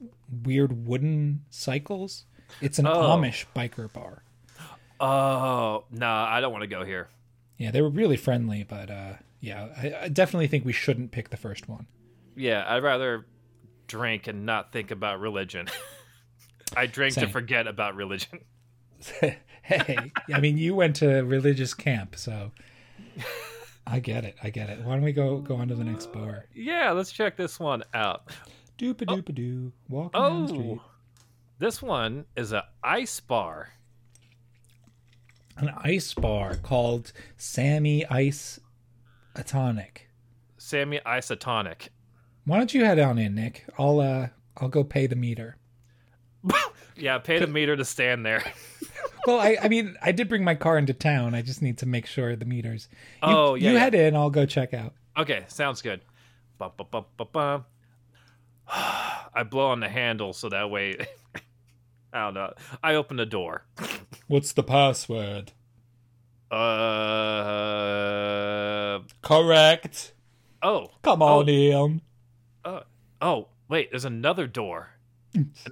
[0.44, 2.24] weird wooden cycles.
[2.61, 3.16] It's an Oh.
[3.16, 4.22] Amish biker bar.
[5.01, 7.09] Oh, nah, I don't want to go here.
[7.57, 11.30] Yeah, they were really friendly, but uh, yeah, I, I definitely think we shouldn't pick
[11.30, 11.86] the first one.
[12.36, 13.26] Yeah, I'd rather
[13.86, 15.68] drink and not think about religion.
[16.76, 18.40] I drink to forget about religion.
[19.62, 22.51] hey, I mean, you went to religious camp, so
[23.86, 24.36] I get it.
[24.42, 24.80] I get it.
[24.84, 26.44] Why don't we go go on to the next bar?
[26.54, 28.30] Yeah, let's check this one out.
[28.78, 29.72] Doop a doop a doo.
[29.88, 30.78] Walking down the street.
[30.80, 30.84] Oh,
[31.58, 33.70] This one is a ice bar.
[35.56, 38.60] An ice bar called Sammy Ice
[39.34, 40.08] a Tonic.
[40.58, 41.88] Sammy Isotonic.
[42.44, 43.64] Why don't you head on in, Nick?
[43.78, 45.56] I'll uh I'll go pay the meter.
[47.00, 48.42] Yeah, pay the meter to stand there.
[49.28, 51.34] Well, I, I mean, I did bring my car into town.
[51.34, 52.88] I just need to make sure the meters.
[53.22, 53.80] You, Oh, yeah, You yeah.
[53.80, 54.16] head in.
[54.16, 54.94] I'll go check out.
[55.18, 56.00] Okay, sounds good.
[56.56, 57.66] Bum, bum, bum.
[58.66, 60.96] I blow on the handle so that way.
[62.14, 62.54] I don't know.
[62.82, 63.66] I open the door.
[64.28, 65.52] What's the password?
[67.68, 69.00] Uh.
[69.20, 70.14] Correct.
[70.62, 70.86] Oh.
[71.02, 72.00] Come on in.
[72.64, 72.80] Uh,
[73.20, 73.48] oh.
[73.68, 73.90] Wait.
[73.90, 74.94] There's another door.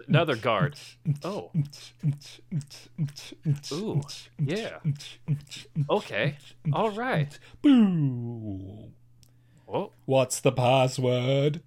[0.09, 0.77] Another guard.
[1.25, 1.51] Oh.
[3.73, 4.03] Ooh.
[4.39, 4.79] Yeah.
[5.91, 6.37] Okay.
[6.73, 7.39] All right.
[7.63, 8.93] Boo.
[9.69, 9.93] Oh.
[10.05, 11.63] What's the password?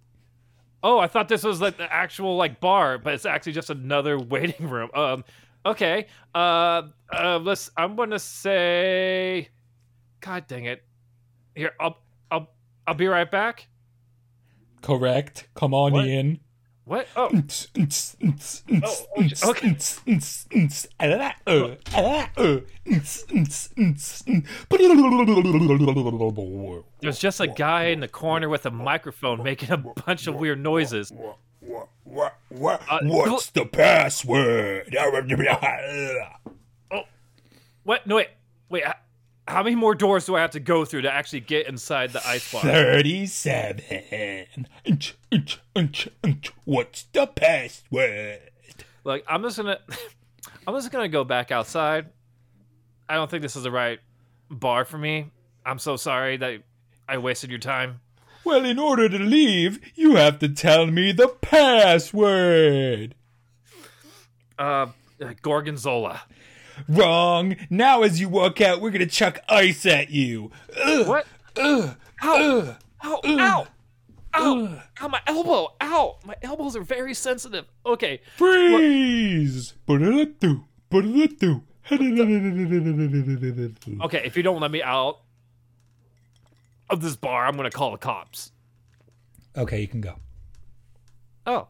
[0.81, 4.17] Oh, I thought this was like the actual like bar, but it's actually just another
[4.19, 4.89] waiting room.
[4.93, 5.25] Um,
[5.65, 6.07] okay.
[6.33, 7.69] Uh, uh, let's.
[7.75, 9.49] I'm gonna say.
[10.21, 10.83] God dang it!
[11.55, 11.97] Here, I'll,
[12.31, 12.49] I'll,
[12.87, 13.67] I'll be right back.
[14.81, 15.47] Correct.
[15.55, 16.07] Come on What?
[16.07, 16.39] in.
[16.89, 17.07] What?
[17.15, 17.29] Oh,
[27.01, 30.63] there's just a guy in the corner with a microphone making a bunch of weird
[30.63, 31.11] noises.
[33.03, 34.87] What's the password?
[36.91, 37.01] Oh,
[37.83, 38.07] what?
[38.07, 38.29] No, wait,
[38.69, 38.83] wait.
[38.87, 38.93] h-
[39.49, 42.25] How many more doors do I have to go through to actually get inside the
[42.25, 42.61] ice bar?
[42.61, 43.81] 37.
[44.85, 46.53] Inch, inch, inch, inch.
[46.65, 48.51] What's the password?
[49.03, 49.79] Like, I'm just gonna,
[50.67, 52.09] I'm just gonna go back outside.
[53.09, 53.99] I don't think this is the right
[54.51, 55.31] bar for me.
[55.65, 56.61] I'm so sorry that
[57.07, 58.01] I wasted your time.
[58.43, 63.15] Well, in order to leave, you have to tell me the password.
[64.59, 64.87] Uh,
[65.19, 66.21] uh, Gorgonzola.
[66.87, 67.55] Wrong.
[67.69, 70.51] Now, as you walk out, we're gonna chuck ice at you.
[70.81, 71.27] Ugh, What?
[71.57, 72.35] ugh, Ow!
[72.37, 72.75] ugh.
[73.03, 73.21] Ow!
[73.23, 73.67] Ow!
[74.35, 74.81] Ow!
[75.01, 75.07] Ow!
[75.07, 75.73] My elbow!
[75.81, 76.19] Ow!
[76.25, 77.65] My elbows are very sensitive.
[77.85, 78.21] Okay.
[78.37, 79.73] Freeze!
[84.01, 85.21] Okay, if you don't let me out
[86.89, 88.51] of this bar, I'm gonna call the cops.
[89.57, 90.15] Okay, you can go.
[91.47, 91.67] Oh.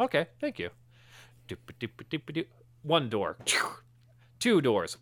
[0.00, 0.70] Okay, thank you.
[2.82, 3.36] One door.
[4.42, 4.96] Two doors.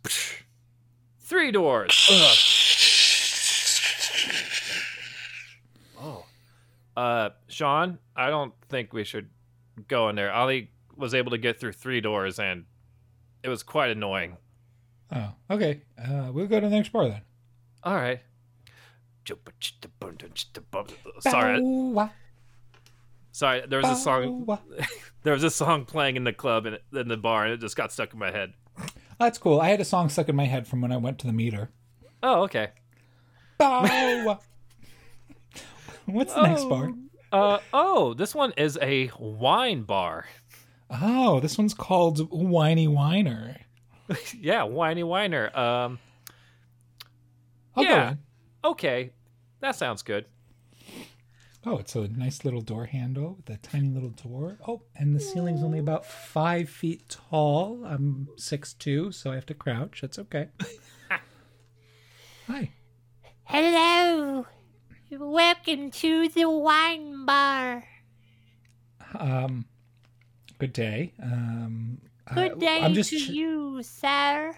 [1.18, 2.08] Three doors.
[2.12, 2.36] Ugh.
[5.98, 6.24] Oh.
[6.94, 9.30] Uh, Sean, I don't think we should
[9.88, 10.30] go in there.
[10.30, 12.66] I only was able to get through three doors, and
[13.42, 14.36] it was quite annoying.
[15.10, 15.80] Oh, okay.
[15.98, 17.22] Uh, we'll go to the next bar then.
[17.82, 18.20] All right.
[21.20, 22.12] Sorry,
[23.32, 23.62] sorry.
[23.66, 24.58] There was a song.
[25.22, 27.76] There was a song playing in the club and in the bar, and it just
[27.76, 28.52] got stuck in my head.
[29.20, 29.60] That's cool.
[29.60, 31.70] I had a song stuck in my head from when I went to the meter.
[32.22, 32.70] Oh, okay.
[33.58, 34.38] Bow.
[36.06, 36.92] What's the next bar?
[37.30, 40.24] Uh oh, this one is a wine bar.
[40.90, 43.58] Oh, this one's called Whiny Whiner.
[44.40, 45.56] yeah, whiny whiner.
[45.56, 45.98] Um,
[47.76, 48.14] I'll Yeah.
[48.64, 49.12] okay,
[49.60, 50.24] that sounds good.
[51.66, 54.56] Oh, it's a nice little door handle with a tiny little door.
[54.66, 57.84] Oh, and the ceiling's only about five feet tall.
[57.84, 60.00] I'm six two, so I have to crouch.
[60.00, 60.48] That's okay.
[62.46, 62.70] Hi.
[63.44, 64.46] Hello.
[65.12, 67.84] Welcome to the wine bar.
[69.18, 69.66] Um,
[70.58, 71.12] good day.
[71.22, 72.00] Um,
[72.32, 74.56] Good I- day I'm just to ch- you, sir.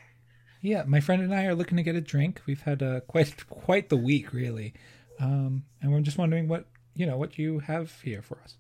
[0.61, 2.43] Yeah, my friend and I are looking to get a drink.
[2.47, 4.75] We've had uh, quite quite the week, really,
[5.19, 8.57] um, and we're just wondering what you know what you have here for us.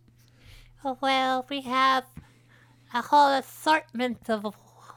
[1.00, 2.04] Well, we have
[2.92, 4.54] a whole assortment of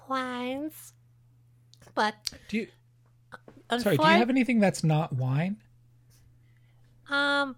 [0.09, 0.93] wines.
[1.93, 2.15] But
[2.49, 2.67] Do you?
[3.79, 5.57] Sorry, do you have anything that's not wine?
[7.09, 7.55] Um.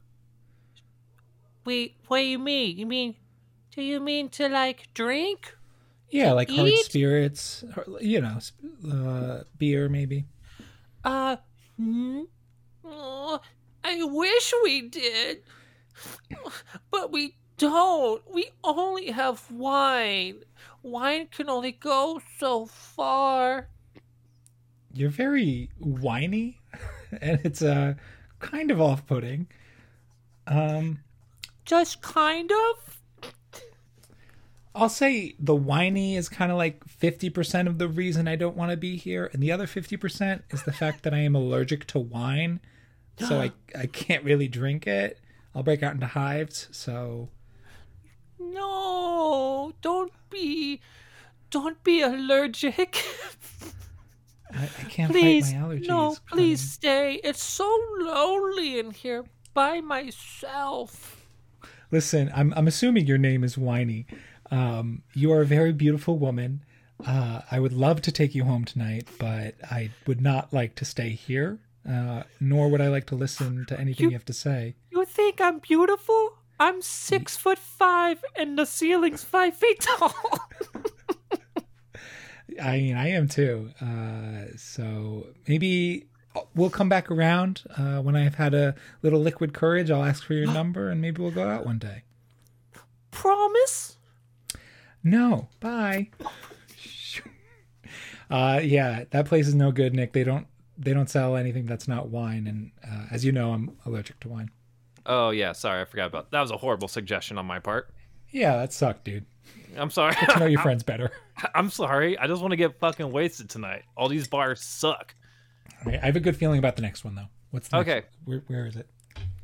[1.65, 1.95] we.
[2.07, 2.77] what do you mean?
[2.77, 3.15] You mean,
[3.71, 5.55] do you mean to like drink?
[6.09, 8.39] Yeah, like hard spirits, or, you know,
[8.89, 10.25] uh, beer maybe.
[11.03, 11.35] Uh,
[11.79, 12.27] mm,
[12.85, 13.41] oh,
[13.83, 15.43] I wish we did,
[16.91, 18.21] but we don't.
[18.31, 20.43] We only have wine.
[20.83, 23.69] Wine can only go so far.
[24.93, 26.59] You're very whiny,
[27.21, 27.95] and it's uh,
[28.39, 29.47] kind of off-putting.
[30.47, 30.99] Um,
[31.65, 32.99] Just kind of.
[34.73, 38.69] I'll say the whiny is kind of like 50% of the reason I don't want
[38.69, 41.99] to be here, and the other 50% is the fact that I am allergic to
[41.99, 42.59] wine,
[43.17, 45.19] so I I can't really drink it.
[45.57, 47.29] I'll break out into hives, so
[48.39, 50.81] No, don't be,
[51.49, 53.03] don't be allergic.
[54.53, 55.87] I, I can't please, fight my allergies.
[55.87, 57.15] no, please stay.
[57.23, 57.67] It's so
[57.99, 61.25] lonely in here by myself.
[61.91, 64.05] Listen, I'm I'm assuming your name is Whiny.
[64.51, 66.63] Um, you are a very beautiful woman.
[67.05, 70.85] Uh, I would love to take you home tonight, but I would not like to
[70.85, 71.59] stay here.
[71.89, 74.75] Uh, nor would I like to listen to anything you, You- have to say.
[74.97, 76.39] You think I'm beautiful?
[76.59, 80.11] I'm six foot five and the ceiling's five feet tall.
[82.59, 83.69] I mean, I am too.
[83.79, 86.07] Uh, so maybe
[86.55, 88.73] we'll come back around uh, when I've had a
[89.03, 89.91] little liquid courage.
[89.91, 92.01] I'll ask for your number, and maybe we'll go out one day.
[93.11, 93.97] Promise?
[95.03, 96.09] No, bye.
[98.31, 100.13] uh, yeah, that place is no good, Nick.
[100.13, 103.77] They don't they don't sell anything that's not wine, and uh, as you know, I'm
[103.85, 104.49] allergic to wine.
[105.07, 106.41] Oh yeah, sorry, I forgot about that.
[106.41, 107.89] Was a horrible suggestion on my part.
[108.29, 109.25] Yeah, that sucked, dude.
[109.77, 110.13] I'm sorry.
[110.19, 111.11] Get to know your friends better.
[111.55, 112.17] I'm sorry.
[112.19, 113.83] I just want to get fucking wasted tonight.
[113.95, 115.15] All these bars suck.
[115.85, 117.27] I have a good feeling about the next one, though.
[117.51, 118.07] What's the next- Okay.
[118.25, 118.87] Where, where is it?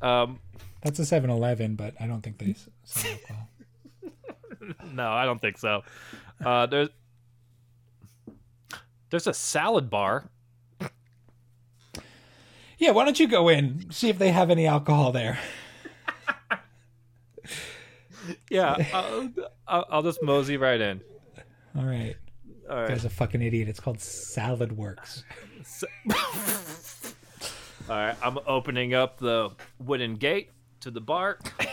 [0.01, 0.39] Um,
[0.81, 3.47] That's a 7-Eleven, but I don't think they sell alcohol.
[4.93, 5.83] no, I don't think so.
[6.43, 6.89] Uh, there's
[9.09, 10.29] there's a salad bar.
[12.83, 15.39] Yeah, why don't you go in see if they have any alcohol there?
[18.49, 19.29] Yeah, I'll,
[19.67, 21.01] I'll, I'll just mosey right in.
[21.77, 22.15] All right,
[22.69, 22.87] All right.
[22.87, 23.67] guy's a fucking idiot.
[23.67, 25.23] It's called Salad Works.
[27.89, 28.15] All right.
[28.23, 31.39] I'm opening up the wooden gate to the bar.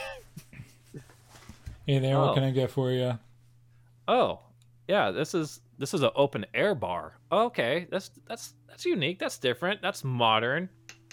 [1.86, 2.26] Hey there, Oh.
[2.26, 3.18] what can I get for you?
[4.06, 4.38] Oh,
[4.86, 5.10] yeah.
[5.10, 7.16] This is this is an open air bar.
[7.32, 9.18] Okay, that's that's that's unique.
[9.18, 9.82] That's different.
[9.82, 10.68] That's modern,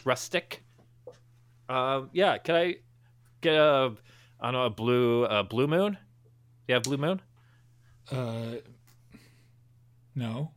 [0.05, 0.63] rustic.
[1.69, 2.37] Um, yeah.
[2.37, 2.75] Can I
[3.41, 3.93] get a
[4.39, 5.97] I don't know a blue a blue moon?
[6.67, 7.21] You have blue moon?
[8.11, 8.55] Uh,
[10.15, 10.51] no.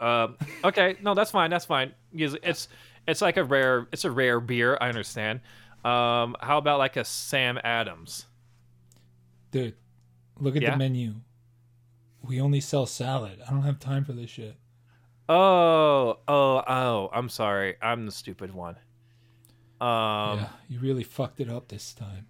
[0.00, 1.50] Um, okay, no, that's fine.
[1.50, 1.92] That's fine.
[2.12, 2.68] It's
[3.06, 4.76] it's like a rare it's a rare beer.
[4.80, 5.40] I understand.
[5.84, 8.26] Um, how about like a Sam Adams?
[9.50, 9.74] Dude,
[10.40, 10.72] look at Yeah?
[10.72, 11.14] the menu.
[12.22, 13.40] We only sell salad.
[13.46, 14.56] I don't have time for this shit.
[15.28, 17.10] Oh, oh, oh.
[17.12, 17.76] I'm sorry.
[17.80, 18.76] I'm the stupid one.
[19.80, 22.26] Um, yeah, you really fucked it up this time.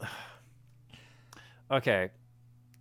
[1.70, 2.10] okay.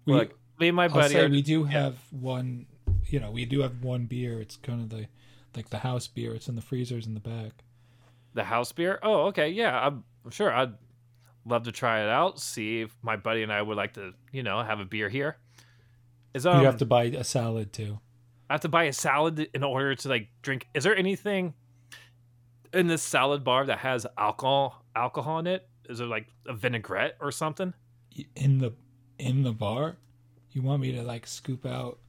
[0.06, 1.14] We, Look, me and my I'll buddy.
[1.14, 2.66] say Are, we do have one.
[3.08, 4.40] You know, we do have one beer.
[4.40, 5.08] It's kind of the
[5.56, 6.34] like the house beer.
[6.34, 7.64] It's in the freezers in the back.
[8.34, 9.00] the house beer.
[9.04, 9.50] Oh, okay.
[9.50, 10.54] Yeah, I'm sure.
[10.54, 10.74] I'd
[11.46, 12.40] love to try it out.
[12.40, 15.38] See if my buddy and I would like to, you know, have a beer here.
[16.34, 18.00] Is um, you have to buy a salad too.
[18.52, 20.68] I have to buy a salad in order to like drink.
[20.74, 21.54] Is there anything
[22.74, 25.70] in this salad bar that has alcohol alcohol in it?
[25.88, 27.74] Is there like a vinaigrette or something?
[28.36, 28.74] in the
[29.20, 29.96] in the bar
[30.52, 32.00] you want me to like scoop out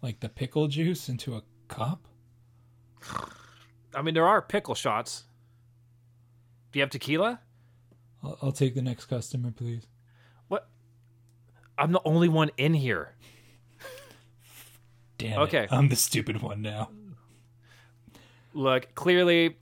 [0.00, 2.08] like the pickle juice into a cup
[3.94, 5.24] I mean, there are pickle shots.
[6.72, 7.40] Do you have tequila?
[8.22, 9.86] I'll, I'll take the next customer please
[10.48, 10.66] What?
[11.76, 13.16] I'm the only one in here.
[15.20, 15.64] Damn Okay.
[15.64, 16.90] it i'm the stupid one now
[18.52, 19.56] Look, clearly,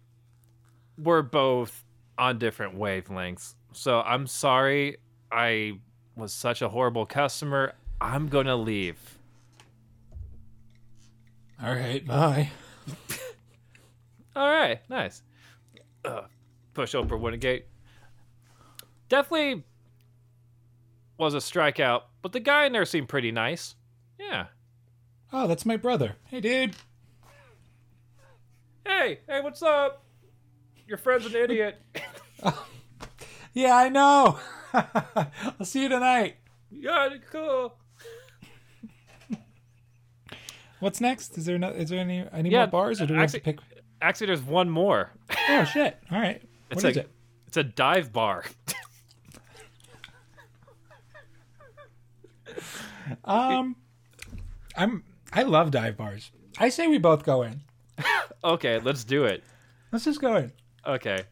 [0.96, 1.84] we're both
[2.16, 3.52] on different wavelengths.
[3.74, 4.96] So I'm sorry
[5.30, 5.74] I
[6.16, 7.74] was such a horrible customer.
[8.00, 8.96] I'm gonna leave.
[11.62, 12.48] all right bye
[14.34, 15.22] All right, nice.
[16.04, 16.22] Uh,
[16.72, 17.66] push open wooden gate.
[19.10, 19.64] Definitely
[21.18, 23.74] was a strikeout, but the guy in there seemed pretty nice.
[24.18, 24.46] Yeah.
[25.32, 26.74] Oh that's my brother hey dude
[28.86, 30.02] Hey, hey, what's up?
[30.86, 31.78] Your friend's an idiot.
[33.52, 34.38] yeah i know
[34.72, 36.36] i'll see you tonight
[36.70, 37.74] yeah, cool.
[40.80, 43.18] what's next is there no is there any any Yeah, more bars or do we
[43.18, 43.58] have actually- to pick
[44.00, 45.10] Actually, there's one more.
[45.48, 47.10] oh shit all right It's what is a, it
[47.48, 48.44] It's a dive bar.
[53.24, 53.76] um
[54.76, 55.02] i'm
[55.32, 57.60] i love dive bars i say we both go in
[58.44, 59.42] okay, let's do it.
[59.90, 60.52] let's just go in
[60.88, 61.22] Okay.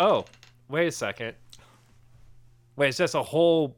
[0.00, 0.24] Oh,
[0.68, 1.34] wait a second.
[2.76, 3.76] Wait, it's just a whole.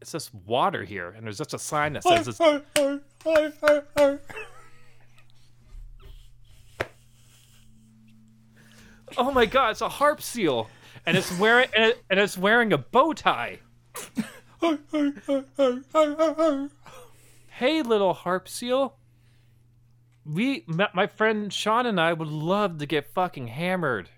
[0.00, 2.40] It's just water here, and there's just a sign that says it's.
[9.18, 10.68] Oh my god, it's a harp seal,
[11.06, 13.60] and it's wearing and, it, and it's wearing a bow tie.
[17.56, 18.98] Hey, little harp seal.
[20.26, 24.10] We, my my friend Sean and I would love to get fucking hammered.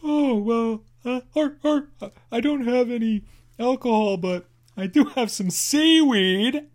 [0.00, 1.88] Oh well, uh, or, or,
[2.30, 3.24] I don't have any
[3.58, 6.68] alcohol, but I do have some seaweed.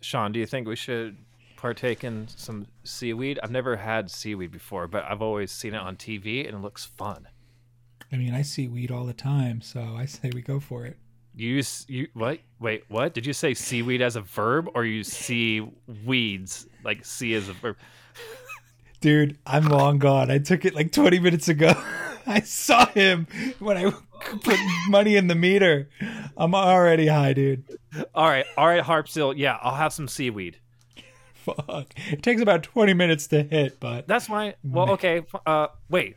[0.00, 1.16] Sean, do you think we should
[1.56, 3.40] partake in some seaweed?
[3.42, 6.84] I've never had seaweed before, but I've always seen it on TV and it looks
[6.84, 7.26] fun.
[8.12, 10.96] I mean, I see weed all the time, so I say we go for it.
[11.36, 12.38] You use you what?
[12.58, 13.12] Wait, what?
[13.12, 15.60] Did you say seaweed as a verb or you see
[16.06, 17.76] weeds like see as a verb?
[19.02, 20.30] Dude, I'm long gone.
[20.30, 21.74] I took it like 20 minutes ago.
[22.26, 23.26] I saw him
[23.58, 23.90] when I
[24.42, 24.58] put
[24.88, 25.90] money in the meter.
[26.38, 27.64] I'm already high, dude.
[28.14, 29.34] All right, all right, harp seal.
[29.34, 30.58] Yeah, I'll have some seaweed.
[31.34, 31.92] Fuck.
[32.10, 34.54] It takes about 20 minutes to hit, but That's fine.
[34.64, 35.22] Well, okay.
[35.44, 36.16] Uh, wait,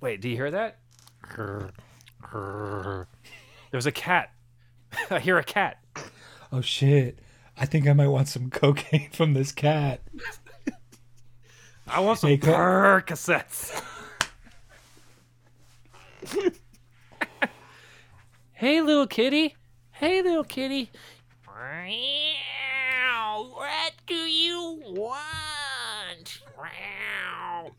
[0.00, 0.22] wait.
[0.22, 0.78] Do you hear that?
[3.70, 4.30] There's a cat.
[5.10, 5.78] I hear a cat.
[6.52, 7.18] oh shit.
[7.56, 10.00] I think I might want some cocaine from this cat.
[11.86, 13.82] I want some Hey, co- Percocets.
[18.52, 19.56] hey, little kitty.
[19.92, 20.90] Hey, little kitty.
[21.46, 23.50] Meow.
[23.54, 26.40] What do you want?
[26.56, 27.70] Meow.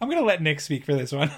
[0.00, 1.30] I'm going to let Nick speak for this one.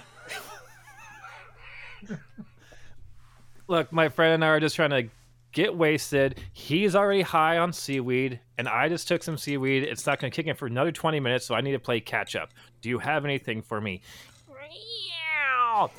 [3.72, 5.08] Look, my friend and I are just trying to
[5.52, 6.38] get wasted.
[6.52, 9.84] He's already high on seaweed, and I just took some seaweed.
[9.84, 11.98] It's not going to kick in for another 20 minutes, so I need to play
[11.98, 12.50] catch up.
[12.82, 14.02] Do you have anything for me?
[14.46, 15.90] Meow.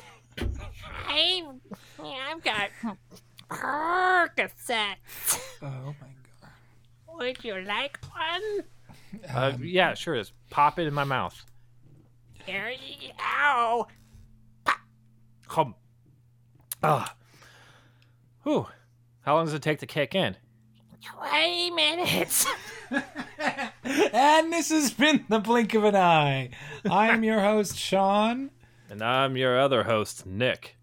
[1.08, 1.42] I,
[1.98, 2.70] I've got
[3.50, 4.94] Percocet.
[5.60, 6.08] Oh my
[6.40, 7.18] god.
[7.18, 8.64] Would you like one?
[9.34, 10.14] Uh, yeah, sure.
[10.14, 11.44] Just pop it in my mouth.
[12.46, 13.88] Here you go.
[15.48, 15.74] Hum.
[16.80, 17.16] Ah.
[18.44, 18.66] Whew.
[19.22, 20.36] How long does it take to kick in?
[21.02, 22.46] 20 minutes.
[23.84, 26.50] And this has been the blink of an eye.
[26.88, 28.50] I'm your host Sean.
[28.88, 30.76] And I'm your other host, Nick.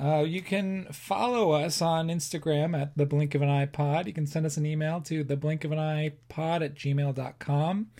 [0.00, 4.06] Uh, you can follow us on Instagram at the blink of an eye pod.
[4.06, 7.90] You can send us an email to the blink of an eye pod at gmail.com.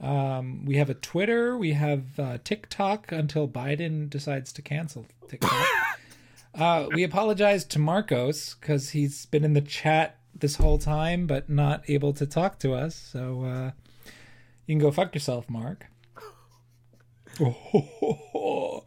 [0.00, 1.56] Um, we have a Twitter.
[1.56, 5.66] We have uh, TikTok until Biden decides to cancel TikTok.
[6.54, 11.48] Uh, we apologize to Marcos because he's been in the chat this whole time but
[11.50, 12.94] not able to talk to us.
[12.94, 13.70] So uh,
[14.66, 15.86] you can go fuck yourself, Mark.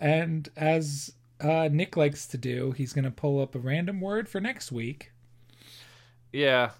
[0.00, 4.28] and as uh, Nick likes to do, he's going to pull up a random word
[4.28, 5.12] for next week.
[6.32, 6.70] Yeah.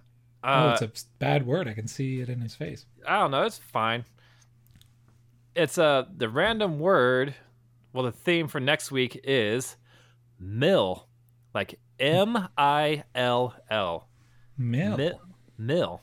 [0.42, 1.68] oh, Uh, it's a bad word.
[1.68, 2.86] I can see it in his face.
[3.06, 3.44] I don't know.
[3.44, 4.04] It's fine.
[5.54, 7.34] It's uh the random word.
[7.92, 9.76] Well, the theme for next week is
[10.38, 11.06] mill,
[11.54, 14.08] like M I L L.
[14.56, 14.96] Mill.
[14.96, 15.12] Mi-
[15.56, 16.02] Mill.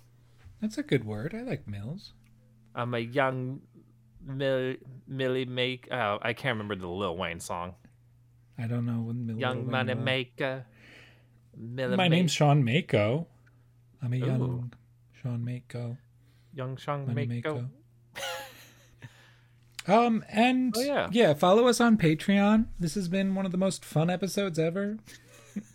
[0.62, 1.34] That's a good word.
[1.36, 2.14] I like mills.
[2.74, 3.62] I'm a young
[4.26, 4.76] mill,
[5.08, 5.88] Millie make.
[5.92, 7.76] Oh, I can't remember the Lil Wayne song.
[8.58, 9.38] I don't know when mill.
[9.38, 10.66] Young money maker.
[11.58, 13.28] Millie My Ma- name's Sean Mako.
[14.02, 14.70] I'm a young Ooh.
[15.22, 15.98] Sean Mako.
[16.54, 17.54] Young Sean Money Mako.
[17.56, 17.70] Mako.
[19.88, 21.08] Um and Oh, yeah.
[21.12, 22.66] yeah, follow us on Patreon.
[22.80, 24.98] This has been one of the most fun episodes ever.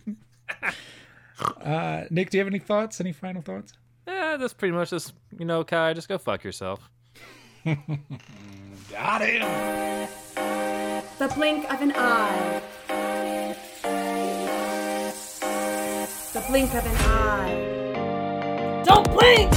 [1.61, 2.99] uh Nick, do you have any thoughts?
[2.99, 3.73] Any final thoughts?
[4.07, 5.93] Yeah, that's pretty much just you know, Kai.
[5.93, 6.89] Just go fuck yourself.
[7.65, 10.07] Got him.
[11.19, 12.61] The blink of an eye.
[16.33, 18.83] The blink of an eye.
[18.85, 19.51] Don't blink!